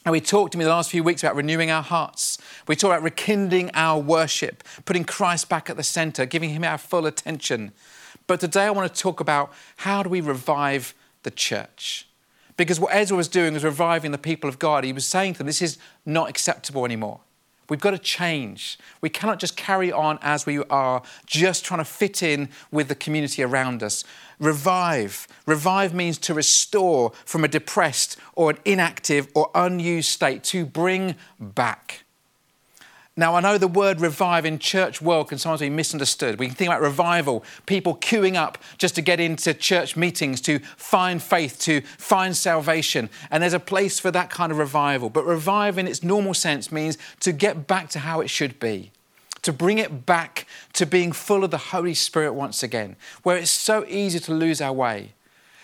And 0.05 0.13
we 0.13 0.21
talked 0.21 0.53
to 0.53 0.59
me 0.59 0.65
the 0.65 0.71
last 0.71 0.91
few 0.91 1.03
weeks 1.03 1.23
about 1.23 1.37
renewing 1.37 1.71
our 1.71 1.83
hearts. 1.83 2.39
We 2.67 2.77
talked 2.77 2.93
about 2.93 3.03
rekindling 3.03 3.71
our 3.75 4.01
worship, 4.01 4.65
putting 4.85 5.05
Christ 5.05 5.49
back 5.49 5.69
at 5.69 5.77
the 5.77 5.83
center, 5.83 6.25
giving 6.25 6.51
him 6.51 6.65
our 6.65 6.79
full 6.79 7.05
attention. 7.05 7.73
But 8.27 8.41
today 8.41 8.65
I 8.65 8.71
want 8.71 8.95
to 8.95 9.03
talk 9.03 9.21
about 9.21 9.53
how 9.77 10.03
do 10.03 10.09
we 10.09 10.21
revive 10.21 10.95
the 11.25 11.31
church? 11.31 12.07
Because 12.57 12.81
what 12.81 12.95
Ezra 12.95 13.17
was 13.17 13.29
doing 13.29 13.55
was 13.55 13.65
reviving 13.65 14.13
the 14.13 14.19
people 14.19 14.49
of 14.49 14.59
God. 14.59 14.85
He 14.85 14.93
was 14.93 15.07
saying 15.07 15.35
to 15.35 15.39
them, 15.39 15.47
this 15.47 15.63
is 15.63 15.79
not 16.07 16.29
acceptable 16.29 16.85
anymore. 16.85 17.21
We've 17.69 17.81
got 17.81 17.91
to 17.91 17.99
change. 17.99 18.79
We 19.01 19.11
cannot 19.11 19.39
just 19.39 19.57
carry 19.57 19.93
on 19.93 20.19
as 20.23 20.47
we 20.47 20.59
are, 20.65 21.03
just 21.27 21.65
trying 21.65 21.81
to 21.81 21.85
fit 21.85 22.23
in 22.23 22.49
with 22.71 22.89
the 22.89 22.95
community 22.95 23.43
around 23.43 23.83
us. 23.83 24.05
Revive. 24.39 25.29
Revive 25.47 25.93
means 25.95 26.19
to 26.19 26.35
restore 26.35 27.13
from 27.25 27.45
a 27.45 27.49
depressed 27.49 28.17
or 28.35 28.51
an 28.51 28.59
inactive 28.65 29.29
or 29.35 29.51
unused 29.55 30.09
state, 30.11 30.45
to 30.45 30.65
bring 30.65 31.15
back. 31.39 32.05
Now, 33.19 33.35
I 33.35 33.41
know 33.41 33.59
the 33.59 33.67
word 33.67 34.01
revive 34.01 34.47
in 34.47 34.61
church 34.61 35.03
world 35.03 35.31
can 35.31 35.39
sometimes 35.39 35.61
be 35.61 35.71
misunderstood. 35.71 36.39
We 36.39 36.47
can 36.47 36.55
think 36.55 36.69
about 36.69 36.81
revival, 36.81 37.43
people 37.67 37.97
queuing 37.97 38.37
up 38.37 38.59
just 38.79 38.95
to 38.95 39.03
get 39.03 39.19
into 39.19 39.53
church 39.55 39.97
meetings, 39.97 40.41
to 40.43 40.61
find 40.77 41.21
faith, 41.21 41.59
to 41.63 41.81
find 41.81 42.37
salvation. 42.37 43.11
And 43.33 43.43
there's 43.43 43.55
a 43.55 43.59
place 43.59 43.99
for 43.99 44.13
that 44.13 44.31
kind 44.31 44.53
of 44.53 44.59
revival. 44.59 45.11
But 45.11 45.27
revive 45.27 45.79
in 45.79 45.89
its 45.89 46.05
normal 46.05 46.33
sense 46.33 46.71
means 46.71 46.97
to 47.19 47.33
get 47.33 47.67
back 47.67 47.89
to 47.91 47.99
how 47.99 48.21
it 48.21 48.31
should 48.31 48.61
be, 48.61 48.93
to 49.43 49.53
bring 49.53 49.79
it 49.79 50.07
back 50.07 50.47
to 50.75 50.87
being 50.87 51.11
full 51.11 51.43
of 51.43 51.51
the 51.51 51.59
Holy 51.59 51.95
Spirit 51.95 52.35
once 52.35 52.63
again, 52.63 52.95
where 53.25 53.37
it's 53.37 53.51
so 53.51 53.85
easy 53.89 54.21
to 54.21 54.33
lose 54.33 54.61
our 54.61 54.73
way. 54.73 55.15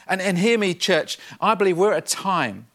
And, 0.09 0.21
and 0.21 0.39
hear 0.39 0.59
me, 0.59 0.75
church, 0.75 1.19
I 1.41 1.55
believe 1.55 1.79
we're 1.79 1.93
at 1.93 2.13
a 2.13 2.17
time 2.17 2.67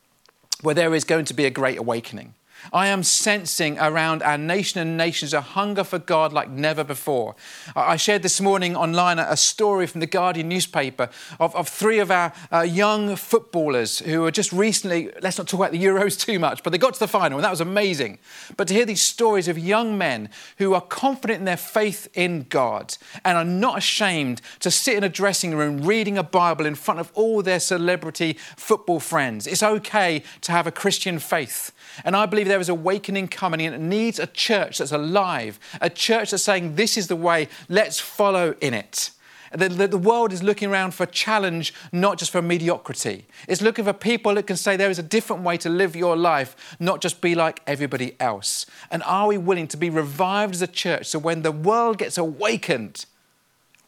where 0.62 0.74
there 0.74 0.96
is 0.96 1.04
going 1.04 1.26
to 1.26 1.34
be 1.34 1.44
a 1.44 1.50
great 1.50 1.78
awakening. 1.78 2.34
I 2.74 2.88
am 2.88 3.04
sensing 3.04 3.80
around 3.80 4.24
our 4.24 4.38
nation 4.38 4.80
and 4.80 4.98
nations 4.98 5.34
a 5.34 5.42
hunger 5.42 5.84
for 5.84 6.00
God 6.00 6.34
like 6.34 6.50
never 6.50 6.84
before. 6.84 7.36
I 7.76 7.96
shared 7.96 8.22
this 8.22 8.42
morning 8.42 8.76
online 8.76 9.20
a 9.20 9.38
story 9.38 9.88
from 9.88 10.02
the 10.02 10.08
Guardian 10.08 10.50
newspaper 10.50 11.10
of, 11.40 11.56
of 11.56 11.68
three 11.68 12.00
of 12.00 12.12
our 12.12 12.34
uh, 12.52 12.62
young 12.62 13.16
footballers 13.16 14.00
who 14.00 14.22
were 14.22 14.32
just 14.32 14.52
recently, 14.52 15.12
let's 15.22 15.38
not 15.38 15.48
talk 15.48 15.60
about 15.60 15.72
the 15.72 15.84
Euros 15.84 16.20
too 16.20 16.40
much, 16.40 16.64
but 16.64 16.72
they 16.72 16.78
got 16.78 16.94
to 16.94 17.00
the 17.00 17.08
final 17.08 17.38
and 17.38 17.46
that 17.46 17.52
was 17.52 17.62
amazing. 17.62 18.20
But 18.58 18.68
to 18.68 18.74
hear 18.74 18.86
these 18.86 19.02
stories 19.02 19.48
of 19.48 19.58
young 19.58 19.98
men 19.98 20.30
who 20.58 20.74
are 20.74 20.82
confident 20.82 21.40
in 21.40 21.46
their 21.46 21.58
faith 21.58 22.08
in 22.14 22.46
God 22.50 22.98
and 23.24 23.38
are 23.38 23.46
not 23.46 23.78
ashamed 23.78 24.42
to 24.60 24.70
sit 24.70 24.98
in 24.98 25.04
a 25.04 25.10
dressing 25.10 25.56
room 25.56 25.82
reading 25.82 26.18
a 26.18 26.24
Bible 26.24 26.66
in 26.66 26.76
front 26.76 27.00
of 27.00 27.12
all 27.14 27.42
their 27.42 27.60
celebrity 27.60 28.38
football 28.58 29.00
friends. 29.00 29.48
It's 29.48 29.64
okay 29.64 30.24
to 30.42 30.52
have 30.52 30.68
a 30.68 30.72
Christian 30.72 31.20
faith. 31.20 31.72
And 32.04 32.16
I 32.16 32.26
believe 32.26 32.48
there 32.50 32.60
is 32.60 32.70
awakening 32.70 33.28
coming, 33.28 33.62
and 33.62 33.76
it 33.76 33.82
needs 33.82 34.20
a 34.20 34.28
church 34.28 34.80
that's 34.80 34.92
alive, 34.92 35.60
a 35.80 35.90
church 35.90 36.32
that's 36.32 36.44
saying, 36.44 36.76
This 36.76 36.98
is 36.98 37.08
the 37.08 37.16
way, 37.16 37.48
let's 37.68 38.00
follow 38.00 38.56
in 38.62 38.74
it. 38.74 39.12
The, 39.52 39.70
the, 39.70 39.88
the, 39.88 39.98
world 39.98 40.32
is 40.32 40.44
looking 40.44 40.70
around 40.70 40.94
for 40.94 41.08
challenge, 41.08 41.74
not 41.92 42.20
just 42.20 42.32
for 42.32 42.42
mediocrity. 42.42 43.26
It's 43.48 43.62
looking 43.62 43.84
for 43.84 43.94
people 43.94 44.36
that 44.36 44.46
can 44.46 44.58
say 44.58 44.78
there 44.78 44.92
is 44.92 45.00
a 45.00 45.04
different 45.04 45.42
way 45.42 45.58
to 45.58 45.70
live 45.70 45.96
your 45.96 46.16
life, 46.16 46.76
not 46.80 47.02
just 47.02 47.20
be 47.20 47.34
like 47.34 47.62
everybody 47.66 48.16
else. 48.20 48.68
And 48.92 49.02
are 49.04 49.28
we 49.28 49.40
willing 49.40 49.68
to 49.70 49.78
be 49.78 49.90
revived 49.90 50.54
as 50.54 50.62
a 50.62 50.68
church 50.68 51.08
so 51.08 51.18
when 51.18 51.42
the 51.42 51.52
world 51.52 51.98
gets 51.98 52.18
awakened, 52.18 53.06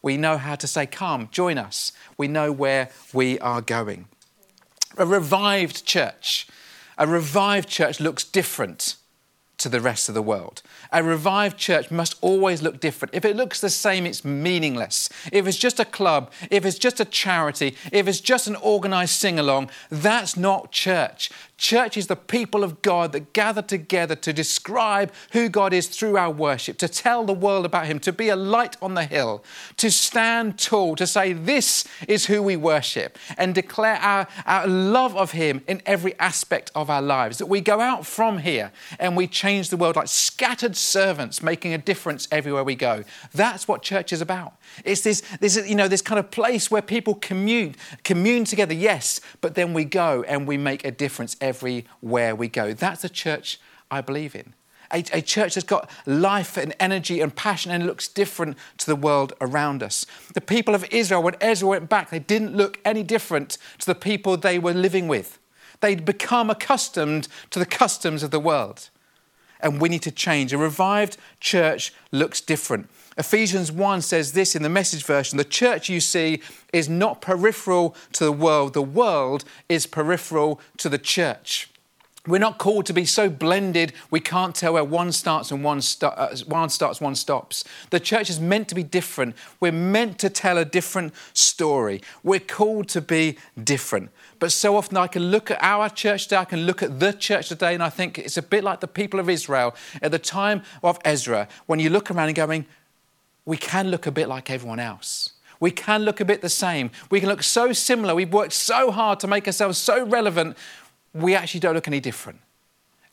we 0.02 0.18
know 0.18 0.38
how 0.38 0.56
to 0.56 0.66
say, 0.66 0.88
Come, 0.88 1.30
join 1.32 1.60
us. 1.60 1.92
We 2.18 2.28
know 2.28 2.52
where 2.52 2.90
we 3.14 3.38
are 3.40 3.62
going. 3.62 4.08
A 4.98 5.06
revived 5.06 5.86
church 5.86 6.48
a 7.02 7.08
revived 7.08 7.68
church 7.68 8.00
looks 8.00 8.24
different 8.24 8.96
to 9.58 9.68
the 9.70 9.82
rest 9.82 10.08
of 10.08 10.14
the 10.14 10.22
world. 10.22 10.62
A 10.92 11.04
revived 11.04 11.58
church 11.58 11.90
must 11.90 12.16
always 12.22 12.62
look 12.62 12.80
different. 12.80 13.16
If 13.16 13.26
it 13.26 13.36
looks 13.36 13.60
the 13.60 13.72
same, 13.72 14.06
it's 14.06 14.24
meaningless. 14.24 15.10
If 15.32 15.48
it's 15.48 15.58
just 15.58 15.80
a 15.80 15.86
club, 15.86 16.32
if 16.52 16.64
it's 16.64 16.78
just 16.78 17.00
a 17.00 17.06
charity, 17.06 17.76
if 17.92 18.08
it's 18.08 18.22
just 18.22 18.46
an 18.46 18.56
organized 18.56 19.14
sing 19.14 19.40
along, 19.40 19.72
that's 19.90 20.38
not 20.38 20.72
church. 20.72 21.32
Church 21.62 21.96
is 21.96 22.08
the 22.08 22.16
people 22.16 22.64
of 22.64 22.82
God 22.82 23.12
that 23.12 23.34
gather 23.34 23.62
together 23.62 24.16
to 24.16 24.34
describe 24.34 25.14
who 25.32 25.48
God 25.48 25.74
is 25.74 25.88
through 25.88 26.18
our 26.18 26.32
worship, 26.32 26.80
to 26.80 26.88
tell 26.88 27.24
the 27.24 27.34
world 27.34 27.68
about 27.68 27.86
Him, 27.86 28.00
to 28.00 28.12
be 28.12 28.30
a 28.30 28.36
light 28.36 28.78
on 28.82 28.96
the 28.96 29.06
hill, 29.06 29.44
to 29.78 29.92
stand 29.92 30.58
tall, 30.58 30.96
to 30.96 31.06
say, 31.06 31.34
This 31.34 31.86
is 32.08 32.26
who 32.26 32.42
we 32.42 32.56
worship, 32.56 33.16
and 33.38 33.54
declare 33.54 33.98
our, 33.98 34.28
our 34.48 34.66
love 34.66 35.16
of 35.16 35.34
Him 35.34 35.62
in 35.68 35.84
every 35.86 36.18
aspect 36.18 36.72
of 36.74 36.90
our 36.90 37.02
lives. 37.02 37.38
That 37.38 37.46
we 37.46 37.62
go 37.62 37.80
out 37.80 38.08
from 38.08 38.40
here 38.40 38.72
and 39.00 39.16
we 39.16 39.28
change 39.28 39.70
the 39.70 39.78
world 39.78 39.98
like 39.98 40.08
scattered 40.08 40.76
servants, 40.76 41.44
making 41.44 41.76
a 41.76 41.78
difference 41.78 42.28
everywhere 42.32 42.64
we 42.64 42.74
go. 42.74 43.04
That's 43.36 43.68
what 43.68 43.84
church 43.84 44.12
is 44.12 44.20
about. 44.20 44.54
It's 44.84 45.02
this, 45.02 45.22
this, 45.40 45.58
you 45.70 45.76
know, 45.76 45.88
this 45.88 46.02
kind 46.02 46.18
of 46.18 46.32
place 46.32 46.72
where 46.72 46.82
people 46.82 47.14
commune, 47.14 47.76
commune 48.04 48.46
together, 48.46 48.74
yes, 48.74 49.22
but 49.42 49.54
then 49.54 49.76
we 49.76 49.86
go 49.86 50.24
and 50.24 50.48
we 50.48 50.58
make 50.58 50.84
a 50.84 50.90
difference 50.90 51.36
everywhere 51.52 52.34
we 52.34 52.48
go. 52.48 52.74
That's 52.74 53.04
a 53.04 53.10
church 53.10 53.60
I 53.90 54.00
believe 54.00 54.36
in. 54.36 54.54
A, 54.94 55.04
a, 55.14 55.22
church 55.22 55.56
that's 55.56 55.66
got 55.66 55.90
life 56.06 56.58
and 56.58 56.74
energy 56.80 57.22
and 57.22 57.34
passion 57.34 57.72
and 57.72 57.86
looks 57.86 58.08
different 58.08 58.58
to 58.78 58.86
the 58.86 58.96
world 58.96 59.34
around 59.40 59.84
us. 59.84 60.06
The 60.34 60.42
people 60.42 60.76
of 60.76 60.86
Israel, 60.92 61.24
when 61.24 61.36
Ezra 61.40 61.68
went 61.68 61.90
back, 61.90 62.10
they 62.10 62.20
didn't 62.20 62.56
look 62.56 62.80
any 62.84 63.04
different 63.04 63.58
to 63.80 63.86
the 63.86 63.96
people 63.96 64.36
they 64.36 64.60
were 64.60 64.74
living 64.74 65.08
with. 65.08 65.40
They'd 65.80 66.06
become 66.06 66.50
accustomed 66.50 67.28
to 67.50 67.60
the 67.60 67.66
customs 67.66 68.24
of 68.24 68.32
the 68.32 68.40
world. 68.40 68.90
And 69.64 69.82
we 69.82 69.90
need 69.90 70.02
to 70.04 70.12
change. 70.12 70.54
A 70.54 70.58
revived 70.58 71.18
church 71.40 71.94
looks 72.12 72.42
different. 72.42 72.90
Ephesians 73.18 73.72
1 73.72 74.02
says 74.02 74.32
this 74.32 74.56
in 74.56 74.64
the 74.64 74.70
message 74.70 75.04
version 75.04 75.38
the 75.38 75.44
church 75.44 75.90
you 75.90 76.00
see 76.00 76.42
is 76.72 76.88
not 76.88 77.22
peripheral 77.22 77.96
to 78.14 78.24
the 78.24 78.32
world, 78.32 78.74
the 78.74 78.82
world 78.82 79.44
is 79.68 79.86
peripheral 79.86 80.60
to 80.78 80.90
the 80.90 80.98
church. 80.98 81.71
We're 82.28 82.38
not 82.38 82.60
called 82.60 82.86
to 82.86 82.94
be 82.94 83.06
so 83.06 83.30
blended 83.30 83.94
we 84.12 84.20
can't 84.20 84.54
tell 84.54 84.74
where 84.74 84.84
one 84.84 85.12
starts 85.12 85.50
and 85.50 85.64
one, 85.64 85.82
uh, 86.04 86.36
one 86.46 86.70
starts, 86.70 87.02
one 87.02 87.16
stops. 87.16 87.64
The 87.90 88.00
church 88.00 88.30
is 88.30 88.40
meant 88.40 88.68
to 88.68 88.76
be 88.76 88.84
different. 88.84 89.36
We're 89.60 89.72
meant 89.72 90.20
to 90.20 90.30
tell 90.30 90.60
a 90.60 90.66
different 90.66 91.14
story. 91.34 92.02
We're 92.24 92.40
called 92.40 92.90
to 92.90 93.02
be 93.02 93.40
different. 93.64 94.12
But 94.38 94.52
so 94.52 94.76
often 94.76 94.98
I 94.98 95.08
can 95.08 95.32
look 95.32 95.50
at 95.50 95.58
our 95.64 95.90
church 95.90 96.24
today, 96.24 96.38
I 96.38 96.46
can 96.46 96.68
look 96.68 96.84
at 96.84 97.00
the 97.00 97.12
church 97.12 97.50
today, 97.50 97.74
and 97.74 97.82
I 97.82 97.90
think 97.90 98.20
it's 98.20 98.38
a 98.38 98.44
bit 98.44 98.64
like 98.64 98.82
the 98.82 98.88
people 98.88 99.20
of 99.20 99.28
Israel 99.28 99.76
at 100.02 100.12
the 100.12 100.20
time 100.20 100.62
of 100.84 101.00
Ezra, 101.04 101.48
when 101.66 101.80
you 101.80 101.90
look 101.90 102.12
around 102.12 102.28
and 102.28 102.36
going, 102.36 102.66
we 103.46 103.58
can 103.58 103.90
look 103.90 104.06
a 104.06 104.12
bit 104.12 104.28
like 104.28 104.52
everyone 104.52 104.80
else. 104.80 105.32
We 105.60 105.70
can 105.70 106.02
look 106.02 106.20
a 106.20 106.26
bit 106.26 106.42
the 106.42 106.50
same. 106.50 106.90
We 107.12 107.20
can 107.20 107.30
look 107.30 107.44
so 107.44 107.72
similar. 107.72 108.16
We've 108.16 108.34
worked 108.34 108.54
so 108.54 108.90
hard 108.90 109.20
to 109.20 109.28
make 109.28 109.46
ourselves 109.46 109.78
so 109.78 110.04
relevant, 110.04 110.58
we 111.14 111.36
actually 111.36 111.60
don't 111.60 111.76
look 111.76 111.88
any 111.88 112.00
different. 112.00 112.40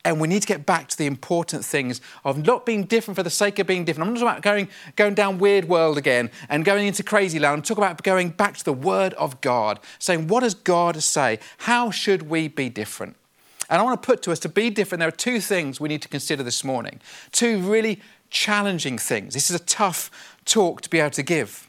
And 0.05 0.21
we 0.21 0.29
need 0.29 0.43
to 0.43 0.49
get 0.49 0.65
back 0.65 0.89
to 0.89 0.97
the 0.97 1.07
important 1.07 1.65
things 1.65 2.01
of 2.25 2.47
not 2.47 2.65
being 2.65 2.85
different 2.85 3.17
for 3.17 3.23
the 3.23 3.31
sake 3.31 3.59
of 3.59 3.67
being 3.67 3.85
different. 3.85 4.09
I'm 4.09 4.15
not 4.15 4.21
talking 4.21 4.33
about 4.33 4.43
going, 4.43 4.69
going 4.97 5.15
down 5.15 5.39
weird 5.39 5.67
world 5.67 5.99
again 5.99 6.31
and 6.49 6.65
going 6.65 6.87
into 6.87 7.03
crazy 7.03 7.39
land. 7.39 7.57
I'm 7.57 7.63
talking 7.63 7.83
about 7.83 8.03
going 8.03 8.31
back 8.31 8.57
to 8.57 8.65
the 8.65 8.73
Word 8.73 9.13
of 9.15 9.41
God, 9.41 9.81
saying, 9.99 10.29
what 10.29 10.41
does 10.41 10.55
God 10.55 11.03
say? 11.03 11.41
How 11.59 11.91
should 11.91 12.31
we 12.31 12.49
be 12.49 12.69
different? 12.69 13.17
And 13.69 13.81
I 13.81 13.85
want 13.85 14.01
to 14.01 14.07
put 14.07 14.23
to 14.23 14.33
us 14.33 14.39
to 14.41 14.49
be 14.49 14.71
different, 14.71 15.01
there 15.01 15.09
are 15.09 15.13
two 15.13 15.41
things 15.41 15.81
we 15.81 15.89
need 15.89 16.01
to 16.03 16.09
consider 16.09 16.43
this 16.43 16.65
morning. 16.65 17.01
Two 17.33 17.59
really 17.59 18.01
challenging 18.31 18.99
things. 18.99 19.35
This 19.35 19.51
is 19.51 19.61
a 19.61 19.65
tough 19.65 20.11
talk 20.45 20.81
to 20.83 20.89
be 20.89 21.01
able 21.01 21.11
to 21.11 21.23
give. 21.23 21.68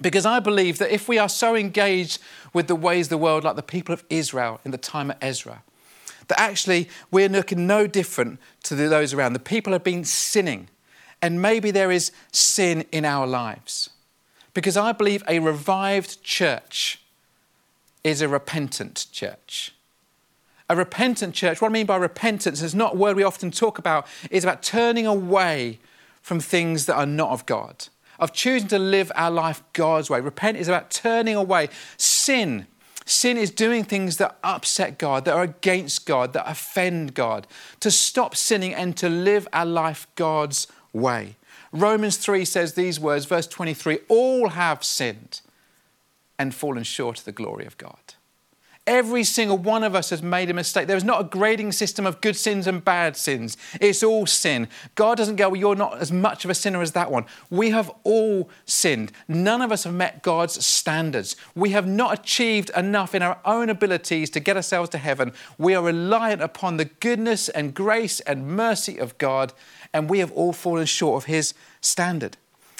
Because 0.00 0.24
I 0.24 0.40
believe 0.40 0.78
that 0.78 0.92
if 0.92 1.08
we 1.08 1.18
are 1.18 1.28
so 1.28 1.54
engaged 1.54 2.20
with 2.52 2.66
the 2.68 2.74
ways 2.74 3.06
of 3.06 3.10
the 3.10 3.18
world, 3.18 3.44
like 3.44 3.56
the 3.56 3.62
people 3.62 3.92
of 3.92 4.04
Israel 4.08 4.60
in 4.64 4.70
the 4.70 4.78
time 4.78 5.10
of 5.10 5.16
Ezra, 5.20 5.62
that 6.28 6.40
actually 6.40 6.88
we're 7.10 7.28
looking 7.28 7.66
no 7.66 7.86
different 7.86 8.38
to 8.62 8.74
those 8.74 9.12
around. 9.12 9.32
The 9.32 9.40
people 9.40 9.72
have 9.72 9.84
been 9.84 10.04
sinning, 10.04 10.68
and 11.20 11.42
maybe 11.42 11.70
there 11.70 11.90
is 11.90 12.12
sin 12.32 12.84
in 12.92 13.04
our 13.04 13.26
lives. 13.26 13.90
Because 14.54 14.76
I 14.76 14.92
believe 14.92 15.22
a 15.28 15.38
revived 15.38 16.22
church 16.22 17.00
is 18.02 18.22
a 18.22 18.28
repentant 18.28 19.06
church. 19.12 19.74
A 20.68 20.76
repentant 20.76 21.34
church, 21.34 21.60
what 21.60 21.68
I 21.68 21.72
mean 21.72 21.86
by 21.86 21.96
repentance 21.96 22.62
is 22.62 22.74
not 22.74 22.94
a 22.94 22.96
word 22.96 23.16
we 23.16 23.22
often 23.22 23.50
talk 23.50 23.78
about, 23.78 24.06
it's 24.30 24.44
about 24.44 24.62
turning 24.62 25.06
away 25.06 25.78
from 26.22 26.38
things 26.38 26.86
that 26.86 26.94
are 26.94 27.06
not 27.06 27.30
of 27.30 27.44
God, 27.44 27.88
of 28.20 28.32
choosing 28.32 28.68
to 28.68 28.78
live 28.78 29.10
our 29.16 29.30
life 29.30 29.62
God's 29.72 30.08
way. 30.08 30.20
Repent 30.20 30.58
is 30.58 30.68
about 30.68 30.90
turning 30.90 31.34
away. 31.34 31.68
Sin, 31.96 32.66
sin 33.04 33.36
is 33.36 33.50
doing 33.50 33.82
things 33.82 34.18
that 34.18 34.38
upset 34.44 34.98
God, 34.98 35.24
that 35.24 35.34
are 35.34 35.42
against 35.42 36.06
God, 36.06 36.34
that 36.34 36.48
offend 36.48 37.14
God. 37.14 37.46
To 37.80 37.90
stop 37.90 38.36
sinning 38.36 38.74
and 38.74 38.96
to 38.98 39.08
live 39.08 39.48
our 39.52 39.66
life 39.66 40.06
God's 40.14 40.66
way. 40.92 41.36
Romans 41.72 42.16
3 42.18 42.44
says 42.44 42.74
these 42.74 43.00
words, 43.00 43.24
verse 43.24 43.46
23 43.46 44.00
all 44.08 44.50
have 44.50 44.84
sinned 44.84 45.40
and 46.38 46.54
fallen 46.54 46.82
short 46.82 47.18
of 47.18 47.24
the 47.24 47.32
glory 47.32 47.66
of 47.66 47.78
God. 47.78 48.14
Every 48.90 49.22
single 49.22 49.56
one 49.56 49.84
of 49.84 49.94
us 49.94 50.10
has 50.10 50.20
made 50.20 50.50
a 50.50 50.52
mistake. 50.52 50.88
There 50.88 50.96
is 50.96 51.04
not 51.04 51.20
a 51.20 51.24
grading 51.24 51.70
system 51.70 52.06
of 52.06 52.20
good 52.20 52.34
sins 52.34 52.66
and 52.66 52.84
bad 52.84 53.16
sins. 53.16 53.56
It's 53.80 54.02
all 54.02 54.26
sin. 54.26 54.66
God 54.96 55.16
doesn't 55.16 55.36
go, 55.36 55.50
well, 55.50 55.60
you're 55.60 55.76
not 55.76 55.98
as 55.98 56.10
much 56.10 56.44
of 56.44 56.50
a 56.50 56.56
sinner 56.56 56.82
as 56.82 56.90
that 56.90 57.08
one. 57.08 57.24
We 57.50 57.70
have 57.70 57.88
all 58.02 58.50
sinned. 58.64 59.12
None 59.28 59.62
of 59.62 59.70
us 59.70 59.84
have 59.84 59.94
met 59.94 60.24
God's 60.24 60.66
standards. 60.66 61.36
We 61.54 61.70
have 61.70 61.86
not 61.86 62.18
achieved 62.18 62.72
enough 62.76 63.14
in 63.14 63.22
our 63.22 63.38
own 63.44 63.70
abilities 63.70 64.28
to 64.30 64.40
get 64.40 64.56
ourselves 64.56 64.90
to 64.90 64.98
heaven. 64.98 65.34
We 65.56 65.76
are 65.76 65.84
reliant 65.84 66.42
upon 66.42 66.76
the 66.76 66.86
goodness 66.86 67.48
and 67.48 67.72
grace 67.72 68.18
and 68.18 68.48
mercy 68.48 68.98
of 68.98 69.16
God, 69.18 69.52
and 69.94 70.10
we 70.10 70.18
have 70.18 70.32
all 70.32 70.52
fallen 70.52 70.86
short 70.86 71.22
of 71.22 71.26
His 71.26 71.54
standard. 71.80 72.38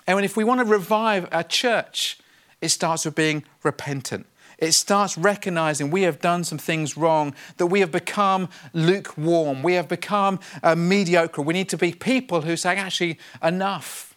And 0.09 0.25
if 0.25 0.37
we 0.37 0.43
want 0.43 0.59
to 0.59 0.65
revive 0.65 1.29
our 1.31 1.45
church, 1.45 2.19
it 2.61 2.71
starts 2.71 3.05
with 3.05 3.15
being 3.15 3.45
repentant. 3.63 4.27
It 4.61 4.73
starts 4.73 5.17
recognizing 5.17 5.91
we 5.91 6.03
have 6.03 6.21
done 6.21 6.45
some 6.45 6.59
things 6.59 6.97
wrong, 6.97 7.35
that 7.57 7.67
we 7.67 7.81
have 7.81 7.91
become 7.91 8.51
lukewarm, 8.75 9.63
we 9.63 9.73
have 9.73 9.89
become 9.89 10.39
uh, 10.63 10.75
mediocre. 10.75 11.41
We 11.41 11.55
need 11.55 11.71
to 11.71 11.79
be 11.79 11.93
people 11.93 12.43
who 12.43 12.57
say, 12.57 12.77
actually, 12.77 13.19
enough. 13.43 14.15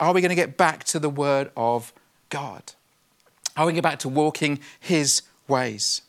Are 0.00 0.12
we 0.12 0.20
going 0.20 0.30
to 0.30 0.34
get 0.34 0.56
back 0.56 0.84
to 0.84 0.98
the 0.98 1.08
Word 1.08 1.50
of 1.56 1.92
God? 2.28 2.72
Are 3.56 3.66
we 3.66 3.72
going 3.72 3.76
to 3.76 3.82
get 3.82 3.90
back 3.90 3.98
to 4.00 4.08
walking 4.08 4.58
His 4.80 5.22
ways? 5.46 6.02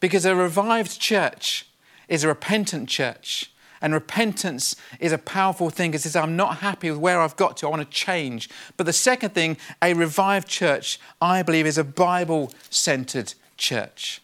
Because 0.00 0.24
a 0.24 0.34
revived 0.34 1.00
church 1.00 1.66
is 2.08 2.24
a 2.24 2.28
repentant 2.28 2.88
church, 2.88 3.52
And 3.80 3.92
repentance 3.92 4.76
is 5.00 5.12
a 5.12 5.18
powerful 5.18 5.70
thing 5.70 5.90
because 5.90 6.06
it 6.06 6.10
says, 6.10 6.16
I'm 6.16 6.36
not 6.36 6.58
happy 6.58 6.90
with 6.90 6.98
where 6.98 7.20
I've 7.20 7.36
got 7.36 7.56
to, 7.58 7.66
I 7.66 7.70
want 7.70 7.82
to 7.82 7.96
change. 7.96 8.48
But 8.76 8.86
the 8.86 8.92
second 8.92 9.30
thing, 9.30 9.56
a 9.82 9.94
revived 9.94 10.48
church, 10.48 10.98
I 11.20 11.42
believe, 11.42 11.66
is 11.66 11.78
a 11.78 11.84
Bible 11.84 12.52
centered 12.70 13.34
church. 13.56 14.20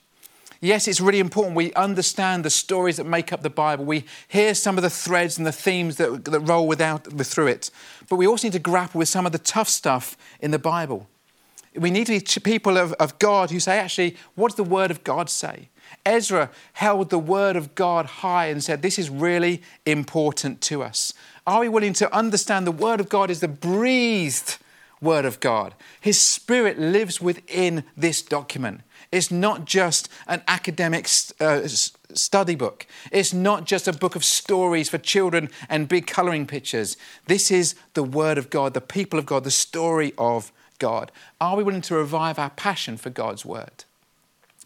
Yes, 0.64 0.86
it's 0.86 1.00
really 1.00 1.18
important 1.18 1.56
we 1.56 1.74
understand 1.74 2.44
the 2.44 2.50
stories 2.50 2.96
that 2.98 3.04
make 3.04 3.32
up 3.32 3.42
the 3.42 3.50
Bible. 3.50 3.84
We 3.84 4.04
hear 4.28 4.54
some 4.54 4.78
of 4.78 4.82
the 4.82 4.90
threads 4.90 5.36
and 5.36 5.44
the 5.44 5.50
themes 5.50 5.96
that, 5.96 6.24
that 6.24 6.40
roll 6.40 6.68
without, 6.68 7.04
through 7.04 7.48
it. 7.48 7.70
But 8.08 8.14
we 8.14 8.28
also 8.28 8.46
need 8.46 8.52
to 8.52 8.60
grapple 8.60 9.00
with 9.00 9.08
some 9.08 9.26
of 9.26 9.32
the 9.32 9.38
tough 9.38 9.68
stuff 9.68 10.16
in 10.38 10.52
the 10.52 10.60
Bible. 10.60 11.08
We 11.74 11.90
need 11.90 12.06
to 12.06 12.12
be 12.12 12.40
people 12.40 12.78
of, 12.78 12.92
of 12.94 13.18
God 13.18 13.50
who 13.50 13.58
say, 13.58 13.76
actually, 13.76 14.16
what 14.36 14.50
does 14.50 14.56
the 14.56 14.62
Word 14.62 14.92
of 14.92 15.02
God 15.02 15.28
say? 15.28 15.68
Ezra 16.04 16.50
held 16.74 17.10
the 17.10 17.18
Word 17.18 17.56
of 17.56 17.74
God 17.74 18.06
high 18.06 18.46
and 18.46 18.62
said, 18.62 18.82
This 18.82 18.98
is 18.98 19.10
really 19.10 19.62
important 19.86 20.60
to 20.62 20.82
us. 20.82 21.14
Are 21.46 21.60
we 21.60 21.68
willing 21.68 21.92
to 21.94 22.14
understand 22.14 22.66
the 22.66 22.72
Word 22.72 23.00
of 23.00 23.08
God 23.08 23.30
is 23.30 23.40
the 23.40 23.48
breathed 23.48 24.58
Word 25.00 25.24
of 25.24 25.40
God? 25.40 25.74
His 26.00 26.20
Spirit 26.20 26.78
lives 26.78 27.20
within 27.20 27.84
this 27.96 28.22
document. 28.22 28.82
It's 29.10 29.30
not 29.30 29.66
just 29.66 30.08
an 30.26 30.42
academic 30.48 31.06
uh, 31.38 31.66
study 31.66 32.54
book. 32.54 32.86
It's 33.10 33.34
not 33.34 33.66
just 33.66 33.86
a 33.86 33.92
book 33.92 34.16
of 34.16 34.24
stories 34.24 34.88
for 34.88 34.98
children 34.98 35.50
and 35.68 35.88
big 35.88 36.06
colouring 36.06 36.46
pictures. 36.46 36.96
This 37.26 37.50
is 37.50 37.74
the 37.94 38.02
Word 38.02 38.38
of 38.38 38.48
God, 38.48 38.72
the 38.72 38.80
people 38.80 39.18
of 39.18 39.26
God, 39.26 39.44
the 39.44 39.50
story 39.50 40.12
of 40.16 40.50
God. 40.78 41.12
Are 41.40 41.56
we 41.56 41.62
willing 41.62 41.82
to 41.82 41.94
revive 41.94 42.38
our 42.38 42.50
passion 42.50 42.96
for 42.96 43.10
God's 43.10 43.44
Word? 43.44 43.84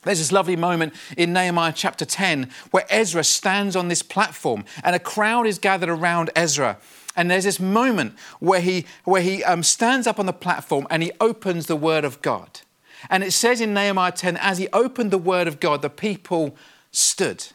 There's 0.02 0.18
this 0.18 0.32
lovely 0.32 0.56
moment 0.56 0.94
in 1.16 1.32
Nehemiah 1.32 1.72
chapter 1.74 2.04
10 2.04 2.50
where 2.70 2.84
Ezra 2.88 3.24
stands 3.24 3.74
on 3.74 3.88
this 3.88 4.02
platform 4.02 4.64
and 4.84 4.94
a 4.94 5.00
crowd 5.00 5.46
is 5.46 5.58
gathered 5.58 5.88
around 5.88 6.30
Ezra. 6.36 6.78
And 7.16 7.30
there's 7.30 7.44
this 7.44 7.58
moment 7.58 8.14
where 8.38 8.60
he, 8.60 8.84
where 9.04 9.22
he 9.22 9.42
um, 9.42 9.62
stands 9.62 10.06
up 10.06 10.20
on 10.20 10.26
the 10.26 10.32
platform 10.32 10.86
and 10.90 11.02
he 11.02 11.12
opens 11.20 11.66
the 11.66 11.76
Word 11.76 12.04
of 12.04 12.20
God. 12.20 12.60
And 13.08 13.24
it 13.24 13.32
says 13.32 13.60
in 13.60 13.72
Nehemiah 13.72 14.12
10, 14.12 14.36
as 14.36 14.58
he 14.58 14.68
opened 14.72 15.10
the 15.10 15.18
Word 15.18 15.48
of 15.48 15.60
God, 15.60 15.82
the 15.82 15.90
people 15.90 16.56
stood. 16.92 17.46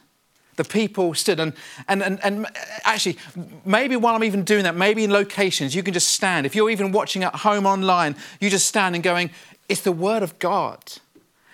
The 0.56 0.64
people 0.64 1.14
stood. 1.14 1.40
And, 1.40 1.54
and, 1.88 2.02
and, 2.02 2.20
and 2.24 2.48
actually, 2.84 3.18
maybe 3.66 3.96
while 3.96 4.16
I'm 4.16 4.24
even 4.24 4.44
doing 4.44 4.64
that, 4.64 4.76
maybe 4.76 5.04
in 5.04 5.12
locations, 5.12 5.76
you 5.76 5.84
can 5.84 5.94
just 5.94 6.10
stand. 6.10 6.46
If 6.46 6.56
you're 6.56 6.70
even 6.70 6.92
watching 6.92 7.24
at 7.24 7.36
home 7.36 7.66
online, 7.66 8.16
you 8.40 8.50
just 8.50 8.68
stand 8.68 8.96
and 8.96 9.04
going, 9.04 9.32
it's 9.70 9.82
the 9.82 9.92
Word 9.92 10.24
of 10.24 10.38
God. 10.40 10.94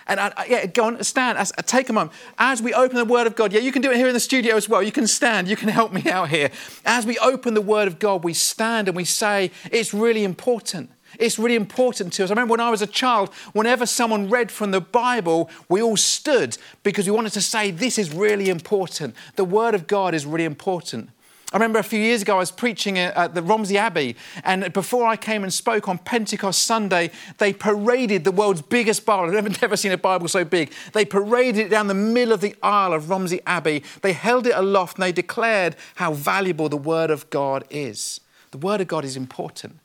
And 0.08 0.20
I, 0.20 0.32
yeah, 0.50 0.66
go 0.66 0.86
on, 0.86 1.04
stand. 1.04 1.38
As, 1.38 1.52
uh, 1.58 1.62
take 1.62 1.90
a 1.90 1.94
moment. 1.94 2.14
As 2.38 2.62
we 2.62 2.74
open 2.74 2.98
the 2.98 3.06
Word 3.06 3.28
of 3.28 3.36
God, 3.36 3.52
yeah, 3.52 3.60
you 3.60 3.72
can 3.72 3.82
do 3.82 3.92
it 3.92 3.98
here 3.98 4.08
in 4.08 4.14
the 4.14 4.20
studio 4.20 4.56
as 4.56 4.70
well. 4.70 4.82
You 4.82 4.92
can 4.92 5.08
stand. 5.08 5.48
You 5.48 5.56
can 5.56 5.70
help 5.80 5.92
me 5.92 6.10
out 6.10 6.30
here. 6.30 6.50
As 6.86 7.06
we 7.06 7.18
open 7.20 7.54
the 7.54 7.62
Word 7.62 7.88
of 7.88 8.00
God, 8.00 8.24
we 8.24 8.34
stand 8.34 8.88
and 8.88 8.96
we 8.96 9.04
say, 9.04 9.52
it's 9.72 9.94
really 9.94 10.24
important. 10.24 10.90
It's 11.20 11.40
really 11.40 11.56
important 11.56 12.14
to 12.14 12.24
us. 12.24 12.30
I 12.30 12.34
remember 12.34 12.52
when 12.52 12.60
I 12.60 12.70
was 12.70 12.82
a 12.82 12.88
child, 12.88 13.34
whenever 13.54 13.86
someone 13.86 14.30
read 14.30 14.52
from 14.52 14.72
the 14.72 14.82
Bible, 14.82 15.50
we 15.70 15.82
all 15.82 15.98
stood 15.98 16.58
because 16.84 17.06
we 17.06 17.12
wanted 17.12 17.34
to 17.34 17.42
say, 17.42 17.72
This 17.72 17.98
is 17.98 18.14
really 18.14 18.50
important. 18.50 19.16
The 19.36 19.46
Word 19.46 19.74
of 19.74 19.88
God 19.88 20.14
is 20.14 20.26
really 20.26 20.46
important. 20.46 21.10
I 21.54 21.56
remember 21.56 21.80
a 21.80 21.84
few 21.84 22.00
years 22.00 22.24
ago, 22.24 22.36
I 22.36 22.40
was 22.40 22.52
preaching 22.52 22.98
at 22.98 23.34
the 23.34 23.42
Romsey 23.42 23.78
Abbey, 23.78 24.18
and 24.44 24.74
before 24.74 25.08
I 25.08 25.16
came 25.16 25.44
and 25.44 25.54
spoke 25.54 25.88
on 25.88 25.98
Pentecost 25.98 26.64
Sunday, 26.64 27.10
they 27.38 27.54
paraded 27.54 28.26
the 28.26 28.34
world's 28.34 28.62
biggest 28.62 29.06
Bible. 29.06 29.34
I've 29.36 29.62
never, 29.62 29.78
seen 29.78 29.94
a 29.94 29.98
Bible 29.98 30.28
so 30.28 30.44
big. 30.44 30.74
They 30.92 31.06
paraded 31.06 31.68
it 31.68 31.70
down 31.70 31.88
the 31.88 31.94
middle 31.94 32.34
of 32.34 32.42
the 32.42 32.54
aisle 32.62 32.92
of 32.92 33.10
Romsey 33.10 33.40
Abbey. 33.46 33.82
They 34.02 34.12
held 34.12 34.46
it 34.46 34.56
aloft 34.58 34.98
and 34.98 35.04
they 35.04 35.14
declared 35.14 35.78
how 35.96 36.12
valuable 36.12 36.68
the 36.68 36.76
Word 36.76 37.10
of 37.10 37.30
God 37.30 37.64
is. 37.70 38.20
The 38.52 38.58
Word 38.58 38.82
of 38.82 38.90
God 38.90 39.06
is 39.06 39.16
important. 39.16 39.80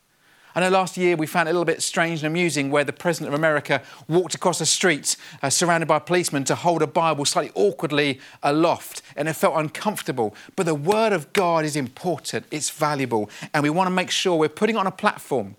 I 0.54 0.60
know 0.60 0.68
last 0.68 0.96
year 0.96 1.16
we 1.16 1.26
found 1.26 1.48
it 1.48 1.52
a 1.52 1.54
little 1.54 1.64
bit 1.64 1.82
strange 1.82 2.20
and 2.20 2.26
amusing 2.26 2.70
where 2.70 2.84
the 2.84 2.92
President 2.92 3.32
of 3.32 3.38
America 3.38 3.82
walked 4.08 4.34
across 4.34 4.58
the 4.58 4.66
street 4.66 5.16
uh, 5.42 5.48
surrounded 5.48 5.86
by 5.86 5.98
policemen 5.98 6.44
to 6.44 6.54
hold 6.54 6.82
a 6.82 6.86
Bible 6.86 7.24
slightly 7.24 7.52
awkwardly 7.54 8.20
aloft, 8.42 9.02
and 9.16 9.28
it 9.28 9.34
felt 9.34 9.56
uncomfortable. 9.56 10.34
But 10.56 10.66
the 10.66 10.74
Word 10.74 11.12
of 11.12 11.32
God 11.32 11.64
is 11.64 11.76
important, 11.76 12.46
it's 12.50 12.70
valuable, 12.70 13.30
and 13.54 13.62
we 13.62 13.70
want 13.70 13.86
to 13.86 13.94
make 13.94 14.10
sure 14.10 14.36
we're 14.36 14.48
putting 14.48 14.76
it 14.76 14.78
on 14.78 14.86
a 14.86 14.92
platform. 14.92 15.56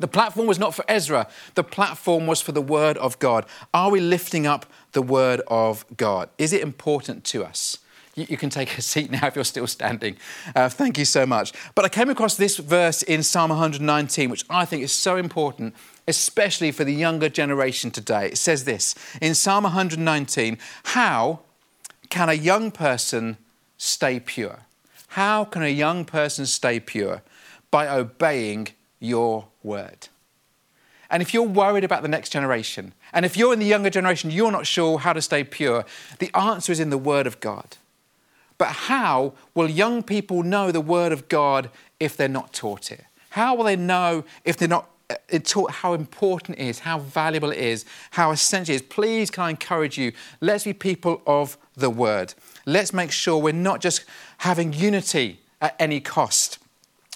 The 0.00 0.08
platform 0.08 0.48
was 0.48 0.58
not 0.58 0.74
for 0.74 0.84
Ezra, 0.88 1.28
the 1.54 1.62
platform 1.62 2.26
was 2.26 2.40
for 2.40 2.50
the 2.50 2.60
Word 2.60 2.96
of 2.98 3.18
God. 3.20 3.46
Are 3.72 3.90
we 3.90 4.00
lifting 4.00 4.46
up 4.46 4.66
the 4.92 5.02
Word 5.02 5.40
of 5.46 5.84
God? 5.96 6.28
Is 6.38 6.52
it 6.52 6.62
important 6.62 7.22
to 7.26 7.44
us? 7.44 7.78
You, 8.14 8.26
you, 8.30 8.36
can 8.36 8.50
take 8.50 8.76
a 8.78 8.82
seat 8.82 9.10
now 9.10 9.26
if 9.26 9.34
you're 9.34 9.44
still 9.44 9.66
standing. 9.66 10.16
Uh, 10.54 10.68
thank 10.68 10.98
you 10.98 11.04
so 11.04 11.26
much. 11.26 11.52
But 11.74 11.84
I 11.84 11.88
came 11.88 12.10
across 12.10 12.36
this 12.36 12.56
verse 12.58 13.02
in 13.02 13.22
Psalm 13.22 13.50
119, 13.50 14.30
which 14.30 14.44
I 14.48 14.64
think 14.64 14.82
is 14.82 14.92
so 14.92 15.16
important, 15.16 15.74
especially 16.06 16.70
for 16.70 16.84
the 16.84 16.94
younger 16.94 17.28
generation 17.28 17.90
today. 17.90 18.26
It 18.28 18.38
says 18.38 18.64
this 18.64 18.94
in 19.20 19.34
Psalm 19.34 19.64
119 19.64 20.58
How 20.84 21.40
can 22.10 22.28
a 22.28 22.34
young 22.34 22.70
person 22.70 23.36
stay 23.76 24.20
pure? 24.20 24.60
How 25.08 25.44
can 25.44 25.62
a 25.62 25.68
young 25.68 26.04
person 26.04 26.46
stay 26.46 26.80
pure? 26.80 27.22
By 27.70 27.88
obeying 27.88 28.68
your 29.00 29.46
word. 29.62 30.08
And 31.10 31.22
if 31.22 31.34
you're 31.34 31.42
worried 31.42 31.84
about 31.84 32.02
the 32.02 32.08
next 32.08 32.30
generation, 32.30 32.92
and 33.12 33.24
if 33.24 33.36
you're 33.36 33.52
in 33.52 33.58
the 33.58 33.66
younger 33.66 33.90
generation, 33.90 34.30
you're 34.30 34.50
not 34.50 34.66
sure 34.66 34.98
how 34.98 35.12
to 35.12 35.22
stay 35.22 35.44
pure, 35.44 35.84
the 36.18 36.36
answer 36.36 36.72
is 36.72 36.80
in 36.80 36.90
the 36.90 36.98
Word 36.98 37.26
of 37.26 37.38
God. 37.40 37.76
But 38.58 38.68
how 38.68 39.34
will 39.54 39.68
young 39.68 40.02
people 40.02 40.42
know 40.42 40.70
the 40.70 40.80
Word 40.80 41.12
of 41.12 41.28
God 41.28 41.70
if 41.98 42.16
they're 42.16 42.28
not 42.28 42.52
taught 42.52 42.92
it? 42.92 43.04
How 43.30 43.54
will 43.54 43.64
they 43.64 43.76
know 43.76 44.24
if 44.44 44.56
they're 44.56 44.68
not 44.68 44.88
uh, 45.10 45.16
taught 45.42 45.70
how 45.70 45.94
important 45.94 46.58
it 46.58 46.66
is, 46.66 46.80
how 46.80 47.00
valuable 47.00 47.50
it 47.50 47.58
is, 47.58 47.84
how 48.12 48.30
essential 48.30 48.72
it 48.72 48.76
is? 48.76 48.82
Please, 48.82 49.30
can 49.30 49.44
I 49.44 49.50
encourage 49.50 49.98
you? 49.98 50.12
Let's 50.40 50.64
be 50.64 50.72
people 50.72 51.20
of 51.26 51.58
the 51.74 51.90
Word. 51.90 52.34
Let's 52.64 52.92
make 52.92 53.10
sure 53.10 53.38
we're 53.38 53.52
not 53.52 53.80
just 53.80 54.04
having 54.38 54.72
unity 54.72 55.40
at 55.60 55.74
any 55.78 56.00
cost 56.00 56.58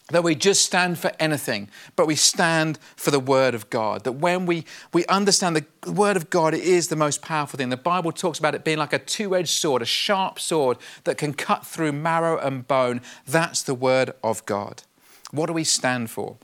that 0.09 0.25
we 0.25 0.35
just 0.35 0.65
stand 0.65 0.99
for 0.99 1.13
anything, 1.21 1.69
but 1.95 2.07
we 2.07 2.15
stand 2.15 2.79
for 2.97 3.11
the 3.11 3.21
Word 3.21 3.55
of 3.55 3.69
God. 3.69 4.05
That 4.05 4.13
when 4.13 4.47
we, 4.47 4.65
we 4.93 5.05
understand 5.07 5.55
the 5.55 5.91
Word 5.91 6.17
of 6.17 6.31
God 6.31 6.55
it 6.55 6.63
is 6.63 6.89
the 6.89 6.97
most 6.97 7.21
powerful 7.21 7.59
thing. 7.59 7.69
The 7.69 7.77
Bible 7.77 8.13
talks 8.13 8.39
about 8.39 8.55
it 8.55 8.65
being 8.65 8.79
like 8.79 8.95
a 8.95 8.99
two 8.99 9.37
edged 9.37 9.51
sword, 9.51 9.83
a 9.83 9.87
sharp 9.87 10.41
sword 10.41 10.79
that 11.05 11.19
can 11.19 11.35
cut 11.35 11.67
through 11.67 11.93
marrow 11.93 12.39
and 12.39 12.67
bone. 12.67 13.03
That's 13.27 13.63
the 13.63 13.75
Word 13.75 14.13
of 14.25 14.45
God. 14.47 14.83
What 15.31 15.47
do 15.47 15.53
we 15.53 15.65
stand 15.65 16.11
for? 16.11 16.39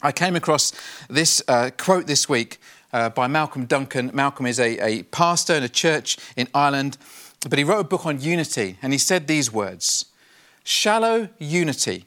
I 0.00 0.12
came 0.12 0.34
across 0.34 0.72
this 1.08 1.42
uh, 1.48 1.70
quote 1.76 2.06
this 2.06 2.28
week 2.28 2.58
uh, 2.94 3.10
by 3.10 3.26
Malcolm 3.26 3.66
Duncan. 3.66 4.10
Malcolm 4.14 4.46
is 4.46 4.58
a, 4.58 4.78
a 4.78 5.02
pastor 5.04 5.54
in 5.54 5.62
a 5.62 5.68
church 5.68 6.16
in 6.34 6.48
Ireland, 6.54 6.96
but 7.48 7.58
he 7.58 7.64
wrote 7.64 7.80
a 7.80 7.84
book 7.84 8.06
on 8.06 8.20
unity, 8.20 8.78
and 8.80 8.94
he 8.94 8.98
said 8.98 9.26
these 9.26 9.52
words 9.52 10.06
Shallow 10.62 11.28
unity 11.38 12.06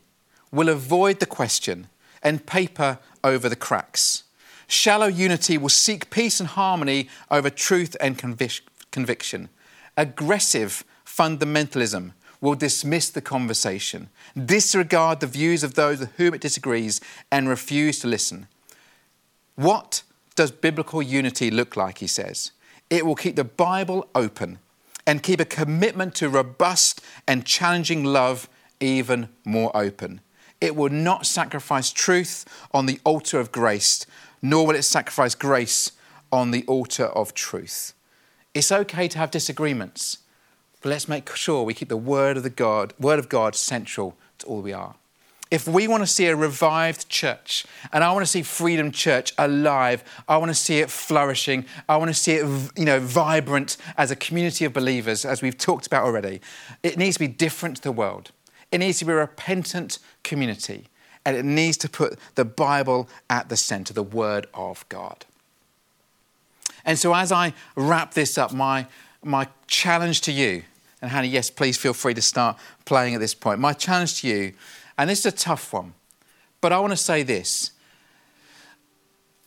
will 0.52 0.70
avoid 0.70 1.20
the 1.20 1.26
question 1.26 1.88
and 2.24 2.46
paper 2.46 3.00
over 3.24 3.48
the 3.50 3.56
cracks. 3.56 4.24
Shallow 4.68 5.08
unity 5.08 5.58
will 5.58 5.70
seek 5.70 6.10
peace 6.10 6.40
and 6.40 6.50
harmony 6.50 7.10
over 7.32 7.50
truth 7.50 7.96
and 8.02 8.18
convic- 8.18 8.62
conviction. 8.92 9.50
Aggressive 9.96 10.84
fundamentalism 11.06 12.12
will 12.42 12.56
dismiss 12.56 13.10
the 13.10 13.22
conversation, 13.22 14.10
disregard 14.36 15.20
the 15.20 15.28
views 15.28 15.64
of 15.64 15.74
those 15.74 16.00
with 16.00 16.12
whom 16.18 16.34
it 16.34 16.42
disagrees, 16.42 17.02
and 17.32 17.50
refuse 17.50 18.00
to 18.00 18.08
listen. 18.08 18.48
What 19.56 20.04
does 20.36 20.52
biblical 20.52 21.02
unity 21.02 21.50
look 21.50 21.76
like? 21.76 21.98
He 21.98 22.08
says. 22.08 22.52
It 22.90 23.06
will 23.06 23.16
keep 23.16 23.36
the 23.36 23.44
Bible 23.44 24.08
open 24.14 24.60
and 25.06 25.24
keep 25.24 25.40
a 25.40 25.46
commitment 25.46 26.14
to 26.16 26.30
robust 26.30 27.02
and 27.28 27.46
challenging 27.46 28.04
love 28.04 28.48
even 28.80 29.30
more 29.44 29.76
open. 29.76 30.22
It 30.60 30.76
will 30.76 30.90
not 30.90 31.26
sacrifice 31.26 31.92
truth 31.92 32.46
on 32.74 32.86
the 32.86 33.00
altar 33.04 33.40
of 33.40 33.52
grace, 33.52 34.06
nor 34.42 34.66
will 34.66 34.76
it 34.76 34.84
sacrifice 34.84 35.36
grace 35.36 35.92
on 36.32 36.52
the 36.52 36.64
altar 36.66 37.06
of 37.06 37.34
truth. 37.34 37.94
It's 38.54 38.72
okay 38.72 39.08
to 39.08 39.18
have 39.18 39.32
disagreements, 39.32 40.20
but 40.82 40.90
let's 40.90 41.08
make 41.08 41.36
sure 41.36 41.64
we 41.64 41.74
keep 41.74 41.90
the 41.90 41.98
word 41.98 42.38
of 42.38 42.44
the 42.44 42.50
God, 42.50 42.94
word 43.00 43.20
of 43.20 43.30
God 43.30 43.56
central 43.56 44.18
to 44.40 44.48
all 44.48 44.62
we 44.62 44.74
are. 44.74 44.96
If 45.50 45.66
we 45.66 45.88
want 45.88 46.04
to 46.04 46.08
see 46.08 46.26
a 46.26 46.36
revived 46.36 47.08
church, 47.08 47.66
and 47.94 48.04
I 48.04 48.12
want 48.12 48.26
to 48.26 48.30
see 48.30 48.42
Freedom 48.42 48.92
Church 48.92 49.32
alive, 49.38 50.04
I 50.28 50.36
want 50.38 50.50
to 50.50 50.56
see 50.56 50.80
it 50.80 50.90
flourishing, 50.90 51.66
I 51.88 51.96
want 51.96 52.10
to 52.10 52.14
see 52.14 52.34
it, 52.34 52.72
you 52.76 52.84
know, 52.84 53.00
vibrant 53.00 53.78
as 53.96 54.12
a 54.12 54.16
community 54.16 54.66
of 54.66 54.74
believers, 54.74 55.24
as 55.24 55.42
we've 55.42 55.58
talked 55.58 55.88
about 55.88 56.04
already, 56.04 56.42
it 56.84 56.98
needs 56.98 57.16
to 57.16 57.20
be 57.20 57.30
different 57.30 57.78
to 57.78 57.84
the 57.84 57.94
world. 57.94 58.32
It 58.72 58.80
needs 58.80 59.00
to 59.00 59.06
be 59.06 59.12
a 59.12 59.16
repentant 59.16 60.00
community, 60.24 60.88
and 61.26 61.36
it 61.36 61.46
needs 61.46 61.78
to 61.78 61.90
put 61.90 62.20
the 62.36 62.46
Bible 62.46 63.10
at 63.30 63.50
the 63.50 63.58
center, 63.58 63.94
the 63.94 64.04
Word 64.04 64.48
of 64.54 64.88
God. 64.90 65.26
And 66.86 66.98
so, 66.98 67.14
as 67.14 67.32
I 67.32 67.54
wrap 67.76 68.14
this 68.14 68.38
up, 68.38 68.54
my, 68.54 68.88
my 69.24 69.48
challenge 69.68 70.22
to 70.22 70.32
you 70.32 70.64
And 71.02 71.12
Hannah, 71.12 71.28
yes, 71.28 71.50
please 71.50 71.78
feel 71.78 71.94
free 71.94 72.14
to 72.14 72.22
start 72.22 72.58
playing 72.86 73.14
at 73.14 73.20
this 73.20 73.36
point. 73.36 73.60
My 73.60 73.74
challenge 73.74 74.22
to 74.22 74.28
you, 74.28 74.54
and 74.98 75.10
this 75.10 75.20
is 75.20 75.26
a 75.28 75.32
tough 75.32 75.72
one, 75.72 75.94
but 76.60 76.72
I 76.72 76.80
want 76.80 76.92
to 76.92 76.98
say 76.98 77.24
this. 77.24 77.72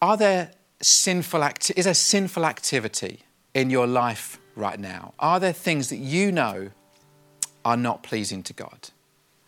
Are 0.00 0.16
there 0.16 0.52
sinful 0.80 1.42
acti- 1.42 1.74
is 1.76 1.84
there 1.84 1.94
sinful 1.94 2.46
activity 2.46 3.20
in 3.52 3.68
your 3.68 3.86
life 3.86 4.38
right 4.54 4.78
now? 4.78 5.12
Are 5.18 5.40
there 5.40 5.52
things 5.52 5.88
that 5.90 5.96
you 5.96 6.30
know 6.30 6.70
are 7.64 7.76
not 7.76 8.02
pleasing 8.02 8.42
to 8.44 8.52
God? 8.52 8.90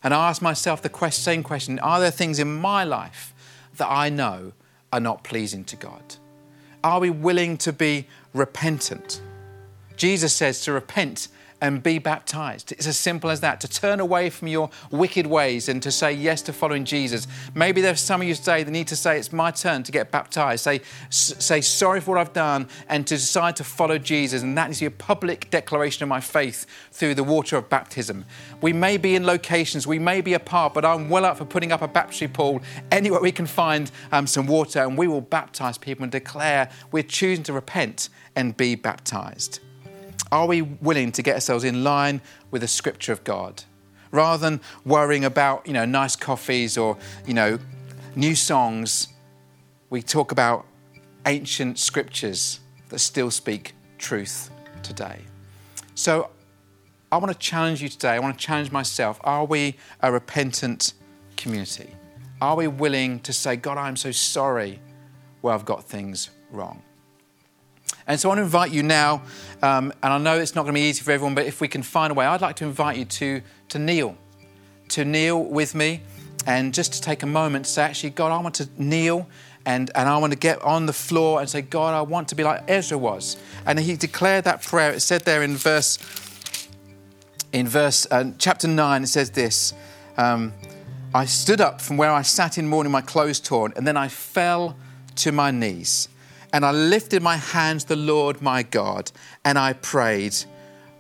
And 0.04 0.12
I 0.12 0.28
ask 0.28 0.42
myself 0.42 0.82
the 0.82 1.10
same 1.10 1.42
question 1.42 1.78
Are 1.80 2.00
there 2.00 2.10
things 2.10 2.38
in 2.38 2.54
my 2.54 2.84
life 2.84 3.34
that 3.76 3.88
I 3.88 4.08
know 4.08 4.52
are 4.92 5.00
not 5.00 5.24
pleasing 5.24 5.64
to 5.64 5.76
God? 5.76 6.16
Are 6.84 7.00
we 7.00 7.10
willing 7.10 7.56
to 7.58 7.72
be 7.72 8.06
repentant? 8.34 9.22
Jesus 9.96 10.34
says 10.34 10.62
to 10.62 10.72
repent 10.72 11.28
and 11.62 11.80
be 11.80 12.00
baptized. 12.00 12.72
It's 12.72 12.88
as 12.88 12.98
simple 12.98 13.30
as 13.30 13.40
that 13.40 13.60
to 13.60 13.68
turn 13.68 14.00
away 14.00 14.30
from 14.30 14.48
your 14.48 14.68
wicked 14.90 15.28
ways 15.28 15.68
and 15.68 15.80
to 15.84 15.92
say 15.92 16.12
yes 16.12 16.42
to 16.42 16.52
following 16.52 16.84
Jesus. 16.84 17.28
Maybe 17.54 17.80
there's 17.80 18.00
some 18.00 18.20
of 18.20 18.26
you 18.26 18.34
today 18.34 18.64
that 18.64 18.70
need 18.70 18.88
to 18.88 18.96
say, 18.96 19.16
It's 19.16 19.32
my 19.32 19.52
turn 19.52 19.84
to 19.84 19.92
get 19.92 20.10
baptized. 20.10 20.64
Say, 20.64 20.80
say 21.08 21.60
sorry 21.60 22.00
for 22.00 22.16
what 22.16 22.20
I've 22.20 22.32
done 22.32 22.68
and 22.88 23.06
to 23.06 23.14
decide 23.14 23.54
to 23.56 23.64
follow 23.64 23.96
Jesus. 23.96 24.42
And 24.42 24.58
that 24.58 24.70
is 24.70 24.82
your 24.82 24.90
public 24.90 25.50
declaration 25.50 26.02
of 26.02 26.08
my 26.08 26.20
faith 26.20 26.66
through 26.90 27.14
the 27.14 27.22
water 27.22 27.56
of 27.56 27.68
baptism. 27.68 28.24
We 28.60 28.72
may 28.72 28.96
be 28.96 29.14
in 29.14 29.24
locations, 29.24 29.86
we 29.86 30.00
may 30.00 30.20
be 30.20 30.34
apart, 30.34 30.74
but 30.74 30.84
I'm 30.84 31.08
well 31.08 31.24
up 31.24 31.38
for 31.38 31.44
putting 31.44 31.70
up 31.70 31.80
a 31.80 31.88
baptistry 31.88 32.26
pool 32.26 32.60
anywhere 32.90 33.20
we 33.20 33.30
can 33.30 33.46
find 33.46 33.88
um, 34.10 34.26
some 34.26 34.48
water 34.48 34.80
and 34.80 34.98
we 34.98 35.06
will 35.06 35.20
baptize 35.20 35.78
people 35.78 36.02
and 36.02 36.10
declare 36.10 36.68
we're 36.90 37.04
choosing 37.04 37.44
to 37.44 37.52
repent 37.52 38.08
and 38.34 38.56
be 38.56 38.74
baptized. 38.74 39.60
Are 40.32 40.46
we 40.46 40.62
willing 40.62 41.12
to 41.12 41.22
get 41.22 41.34
ourselves 41.34 41.62
in 41.62 41.84
line 41.84 42.22
with 42.50 42.62
the 42.62 42.68
scripture 42.68 43.12
of 43.12 43.22
God? 43.22 43.64
Rather 44.10 44.40
than 44.40 44.62
worrying 44.82 45.26
about, 45.26 45.66
you 45.66 45.74
know, 45.74 45.84
nice 45.84 46.16
coffees 46.16 46.78
or, 46.78 46.96
you 47.26 47.34
know, 47.34 47.58
new 48.16 48.34
songs, 48.34 49.08
we 49.90 50.00
talk 50.00 50.32
about 50.32 50.64
ancient 51.26 51.78
scriptures 51.78 52.60
that 52.88 52.98
still 52.98 53.30
speak 53.30 53.74
truth 53.98 54.50
today. 54.82 55.20
So 55.94 56.30
I 57.12 57.18
want 57.18 57.30
to 57.30 57.38
challenge 57.38 57.82
you 57.82 57.90
today. 57.90 58.12
I 58.12 58.18
want 58.18 58.38
to 58.38 58.42
challenge 58.42 58.72
myself. 58.72 59.20
Are 59.24 59.44
we 59.44 59.76
a 60.00 60.10
repentant 60.10 60.94
community? 61.36 61.90
Are 62.40 62.56
we 62.56 62.68
willing 62.68 63.20
to 63.20 63.34
say, 63.34 63.56
God, 63.56 63.76
I'm 63.76 63.96
so 63.96 64.10
sorry 64.12 64.80
where 65.42 65.52
I've 65.52 65.66
got 65.66 65.84
things 65.84 66.30
wrong? 66.50 66.82
And 68.06 68.18
so 68.18 68.28
I 68.28 68.30
want 68.30 68.38
to 68.38 68.42
invite 68.42 68.72
you 68.72 68.82
now, 68.82 69.22
um, 69.62 69.92
and 70.02 70.12
I 70.12 70.18
know 70.18 70.38
it's 70.38 70.54
not 70.54 70.62
going 70.62 70.74
to 70.74 70.80
be 70.80 70.88
easy 70.88 71.02
for 71.02 71.12
everyone, 71.12 71.34
but 71.34 71.46
if 71.46 71.60
we 71.60 71.68
can 71.68 71.82
find 71.82 72.10
a 72.10 72.14
way, 72.14 72.26
I'd 72.26 72.40
like 72.40 72.56
to 72.56 72.64
invite 72.64 72.96
you 72.96 73.04
to, 73.04 73.42
to 73.68 73.78
kneel, 73.78 74.16
to 74.90 75.04
kneel 75.04 75.44
with 75.44 75.74
me, 75.74 76.02
and 76.46 76.74
just 76.74 76.94
to 76.94 77.00
take 77.00 77.22
a 77.22 77.26
moment 77.26 77.66
to 77.66 77.70
say, 77.70 77.82
actually, 77.82 78.10
God, 78.10 78.32
I 78.32 78.40
want 78.42 78.56
to 78.56 78.68
kneel 78.76 79.28
and, 79.64 79.90
and 79.94 80.08
I 80.08 80.18
want 80.18 80.32
to 80.32 80.38
get 80.38 80.60
on 80.62 80.86
the 80.86 80.92
floor 80.92 81.40
and 81.40 81.48
say, 81.48 81.62
God, 81.62 81.94
I 81.94 82.02
want 82.02 82.28
to 82.28 82.34
be 82.34 82.42
like 82.42 82.64
Ezra 82.68 82.98
was. 82.98 83.36
And 83.64 83.78
he 83.78 83.96
declared 83.96 84.44
that 84.44 84.62
prayer. 84.62 84.90
It 84.92 85.00
said 85.00 85.22
there 85.22 85.42
in 85.42 85.56
verse, 85.56 85.98
in 87.52 87.68
verse 87.68 88.06
uh, 88.10 88.32
chapter 88.38 88.66
9, 88.66 89.04
it 89.04 89.06
says 89.06 89.30
this 89.30 89.72
um, 90.16 90.52
I 91.14 91.26
stood 91.26 91.60
up 91.60 91.80
from 91.80 91.96
where 91.96 92.10
I 92.10 92.22
sat 92.22 92.58
in 92.58 92.66
mourning, 92.66 92.90
my 92.90 93.02
clothes 93.02 93.38
torn, 93.38 93.72
and 93.76 93.86
then 93.86 93.96
I 93.96 94.08
fell 94.08 94.76
to 95.16 95.32
my 95.32 95.50
knees. 95.50 96.08
And 96.52 96.64
I 96.64 96.70
lifted 96.70 97.22
my 97.22 97.36
hands 97.36 97.84
to 97.84 97.94
the 97.94 97.96
Lord 97.96 98.42
my 98.42 98.62
God, 98.62 99.10
and 99.44 99.58
I 99.58 99.72
prayed, 99.72 100.36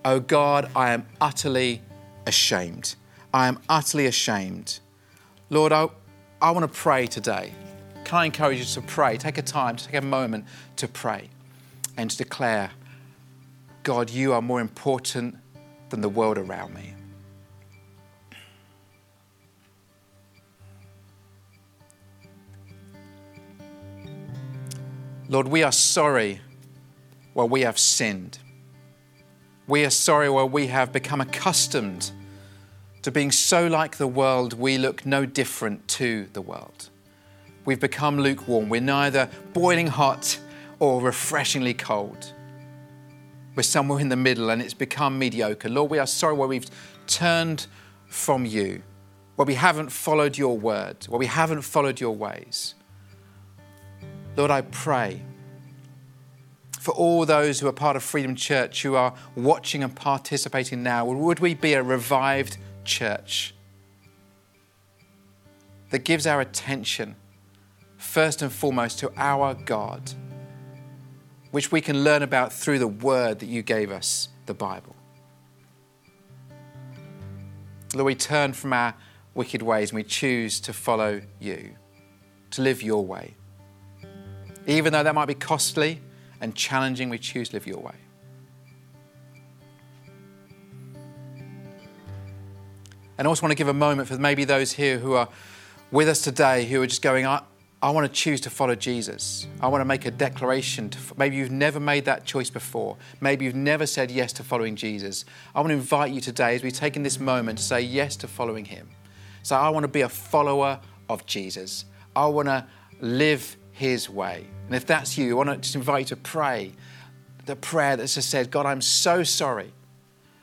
Oh 0.04 0.18
God, 0.18 0.70
I 0.74 0.92
am 0.92 1.06
utterly 1.20 1.82
ashamed. 2.26 2.94
I 3.34 3.48
am 3.48 3.58
utterly 3.68 4.06
ashamed. 4.06 4.80
Lord, 5.50 5.72
I, 5.72 5.88
I 6.40 6.50
want 6.50 6.70
to 6.70 6.78
pray 6.78 7.06
today. 7.06 7.52
Can 8.04 8.18
I 8.18 8.24
encourage 8.26 8.58
you 8.58 8.64
to 8.64 8.80
pray? 8.82 9.16
Take 9.16 9.38
a 9.38 9.42
time, 9.42 9.76
take 9.76 9.94
a 9.94 10.00
moment 10.00 10.46
to 10.76 10.88
pray 10.88 11.28
and 11.96 12.10
to 12.10 12.16
declare, 12.16 12.70
God, 13.82 14.10
you 14.10 14.32
are 14.32 14.42
more 14.42 14.60
important 14.60 15.36
than 15.90 16.00
the 16.00 16.08
world 16.08 16.38
around 16.38 16.74
me. 16.74 16.94
Lord, 25.32 25.48
we 25.48 25.62
are 25.62 25.72
sorry 25.72 26.42
where 27.32 27.46
we 27.46 27.62
have 27.62 27.78
sinned. 27.78 28.38
We 29.66 29.82
are 29.86 29.90
sorry 29.90 30.28
where 30.28 30.44
we 30.44 30.66
have 30.66 30.92
become 30.92 31.22
accustomed 31.22 32.12
to 33.00 33.10
being 33.10 33.32
so 33.32 33.66
like 33.66 33.96
the 33.96 34.06
world, 34.06 34.52
we 34.52 34.76
look 34.76 35.06
no 35.06 35.24
different 35.24 35.88
to 35.88 36.26
the 36.34 36.42
world. 36.42 36.90
We've 37.64 37.80
become 37.80 38.20
lukewarm. 38.20 38.68
We're 38.68 38.82
neither 38.82 39.30
boiling 39.54 39.86
hot 39.86 40.38
or 40.78 41.00
refreshingly 41.00 41.72
cold. 41.72 42.34
We're 43.56 43.62
somewhere 43.62 44.00
in 44.00 44.10
the 44.10 44.16
middle 44.16 44.50
and 44.50 44.60
it's 44.60 44.74
become 44.74 45.18
mediocre. 45.18 45.70
Lord, 45.70 45.90
we 45.90 45.98
are 45.98 46.06
sorry 46.06 46.34
where 46.34 46.48
we've 46.48 46.68
turned 47.06 47.68
from 48.06 48.44
you, 48.44 48.82
where 49.36 49.46
we 49.46 49.54
haven't 49.54 49.92
followed 49.92 50.36
your 50.36 50.58
word, 50.58 51.06
where 51.08 51.18
we 51.18 51.24
haven't 51.24 51.62
followed 51.62 52.00
your 52.00 52.14
ways. 52.14 52.74
Lord, 54.36 54.50
I 54.50 54.62
pray 54.62 55.22
for 56.82 56.92
all 56.92 57.24
those 57.26 57.60
who 57.60 57.68
are 57.68 57.72
part 57.72 57.96
of 57.96 58.02
Freedom 58.02 58.34
Church 58.34 58.82
who 58.82 58.96
are 58.96 59.14
watching 59.36 59.84
and 59.84 59.94
participating 59.94 60.82
now, 60.82 61.04
would 61.04 61.38
we 61.38 61.54
be 61.54 61.74
a 61.74 61.82
revived 61.82 62.56
church 62.84 63.54
that 65.90 66.00
gives 66.00 66.26
our 66.26 66.40
attention 66.40 67.14
first 67.98 68.42
and 68.42 68.50
foremost 68.50 68.98
to 68.98 69.12
our 69.16 69.54
God, 69.54 70.12
which 71.52 71.70
we 71.70 71.80
can 71.80 72.02
learn 72.02 72.22
about 72.22 72.52
through 72.52 72.80
the 72.80 72.88
word 72.88 73.38
that 73.40 73.46
you 73.46 73.62
gave 73.62 73.92
us, 73.92 74.28
the 74.46 74.54
Bible? 74.54 74.96
Lord, 77.94 78.06
we 78.06 78.14
turn 78.14 78.54
from 78.54 78.72
our 78.72 78.94
wicked 79.34 79.62
ways 79.62 79.90
and 79.90 79.96
we 79.96 80.02
choose 80.02 80.58
to 80.60 80.72
follow 80.72 81.20
you, 81.38 81.76
to 82.50 82.62
live 82.62 82.82
your 82.82 83.04
way. 83.04 83.36
Even 84.66 84.92
though 84.92 85.02
that 85.02 85.14
might 85.14 85.26
be 85.26 85.34
costly 85.34 86.00
and 86.40 86.54
challenging, 86.54 87.08
we 87.08 87.18
choose 87.18 87.48
to 87.50 87.56
live 87.56 87.66
your 87.66 87.80
way. 87.80 87.94
And 93.18 93.26
I 93.26 93.28
also 93.28 93.42
want 93.42 93.52
to 93.52 93.56
give 93.56 93.68
a 93.68 93.74
moment 93.74 94.08
for 94.08 94.18
maybe 94.18 94.44
those 94.44 94.72
here 94.72 94.98
who 94.98 95.14
are 95.14 95.28
with 95.90 96.08
us 96.08 96.22
today 96.22 96.64
who 96.64 96.82
are 96.82 96.86
just 96.86 97.02
going, 97.02 97.26
I, 97.26 97.42
I 97.82 97.90
want 97.90 98.06
to 98.06 98.12
choose 98.12 98.40
to 98.42 98.50
follow 98.50 98.74
Jesus. 98.74 99.46
I 99.60 99.68
want 99.68 99.80
to 99.80 99.84
make 99.84 100.06
a 100.06 100.10
declaration. 100.10 100.88
To, 100.90 100.98
maybe 101.16 101.36
you've 101.36 101.50
never 101.50 101.78
made 101.78 102.04
that 102.06 102.24
choice 102.24 102.48
before. 102.48 102.96
Maybe 103.20 103.44
you've 103.44 103.54
never 103.54 103.86
said 103.86 104.10
yes 104.10 104.32
to 104.34 104.42
following 104.42 104.76
Jesus. 104.76 105.24
I 105.54 105.60
want 105.60 105.70
to 105.70 105.74
invite 105.74 106.12
you 106.12 106.20
today 106.20 106.54
as 106.54 106.62
we've 106.62 106.72
taken 106.72 107.02
this 107.02 107.20
moment 107.20 107.58
to 107.58 107.64
say 107.64 107.80
yes 107.80 108.16
to 108.16 108.28
following 108.28 108.64
Him. 108.64 108.88
So 109.42 109.56
I 109.56 109.68
want 109.68 109.84
to 109.84 109.88
be 109.88 110.02
a 110.02 110.08
follower 110.08 110.80
of 111.08 111.26
Jesus. 111.26 111.84
I 112.14 112.26
want 112.26 112.48
to 112.48 112.66
live 113.00 113.56
his 113.72 114.08
way. 114.08 114.46
And 114.66 114.74
if 114.74 114.86
that's 114.86 115.18
you, 115.18 115.32
I 115.32 115.34
want 115.34 115.50
to 115.50 115.56
just 115.56 115.74
invite 115.74 116.10
you 116.10 116.16
to 116.16 116.22
pray 116.22 116.72
the 117.46 117.56
prayer 117.56 117.96
that 117.96 118.06
just 118.06 118.30
says, 118.30 118.46
God, 118.46 118.66
I'm 118.66 118.80
so 118.80 119.24
sorry 119.24 119.72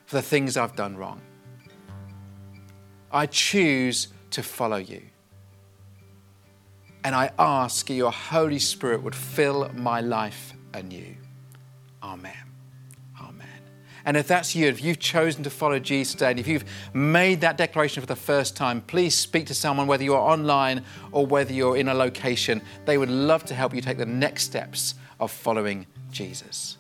for 0.05 0.17
the 0.17 0.21
things 0.21 0.57
I've 0.57 0.75
done 0.75 0.97
wrong. 0.97 1.21
I 3.11 3.25
choose 3.25 4.09
to 4.31 4.43
follow 4.43 4.77
you. 4.77 5.01
And 7.03 7.15
I 7.15 7.31
ask 7.39 7.89
your 7.89 8.11
Holy 8.11 8.59
Spirit 8.59 9.01
would 9.01 9.15
fill 9.15 9.71
my 9.73 10.01
life 10.01 10.53
anew. 10.73 11.15
Amen. 12.03 12.48
And 14.05 14.15
if 14.17 14.27
that's 14.27 14.55
you, 14.55 14.67
if 14.67 14.83
you've 14.83 14.99
chosen 14.99 15.43
to 15.43 15.49
follow 15.49 15.79
Jesus 15.79 16.13
today, 16.13 16.31
and 16.31 16.39
if 16.39 16.47
you've 16.47 16.65
made 16.93 17.41
that 17.41 17.57
declaration 17.57 18.01
for 18.01 18.07
the 18.07 18.15
first 18.15 18.55
time, 18.55 18.81
please 18.81 19.15
speak 19.15 19.45
to 19.47 19.53
someone, 19.53 19.87
whether 19.87 20.03
you're 20.03 20.17
online 20.17 20.83
or 21.11 21.25
whether 21.25 21.53
you're 21.53 21.77
in 21.77 21.89
a 21.89 21.93
location. 21.93 22.61
They 22.85 22.97
would 22.97 23.09
love 23.09 23.45
to 23.45 23.53
help 23.53 23.73
you 23.73 23.81
take 23.81 23.97
the 23.97 24.05
next 24.05 24.43
steps 24.43 24.95
of 25.19 25.31
following 25.31 25.85
Jesus. 26.11 26.77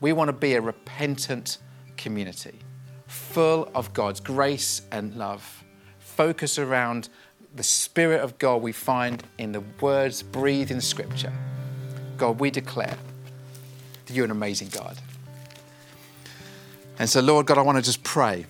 We 0.00 0.12
want 0.12 0.28
to 0.28 0.32
be 0.32 0.54
a 0.54 0.60
repentant 0.60 1.58
community, 1.96 2.58
full 3.06 3.70
of 3.74 3.92
God's 3.92 4.20
grace 4.20 4.82
and 4.92 5.14
love, 5.16 5.64
focus 5.98 6.58
around 6.58 7.08
the 7.54 7.62
Spirit 7.62 8.20
of 8.20 8.38
God 8.38 8.62
we 8.62 8.72
find 8.72 9.22
in 9.38 9.52
the 9.52 9.62
words 9.80 10.22
breathed 10.22 10.70
in 10.70 10.80
Scripture. 10.80 11.32
God, 12.16 12.38
we 12.38 12.50
declare 12.50 12.96
that 14.06 14.14
you're 14.14 14.24
an 14.24 14.30
amazing 14.30 14.68
God. 14.68 14.96
And 17.00 17.08
so, 17.08 17.20
Lord 17.22 17.46
God, 17.46 17.56
I 17.56 17.62
want 17.62 17.78
to 17.78 17.82
just 17.82 18.04
pray 18.04 18.44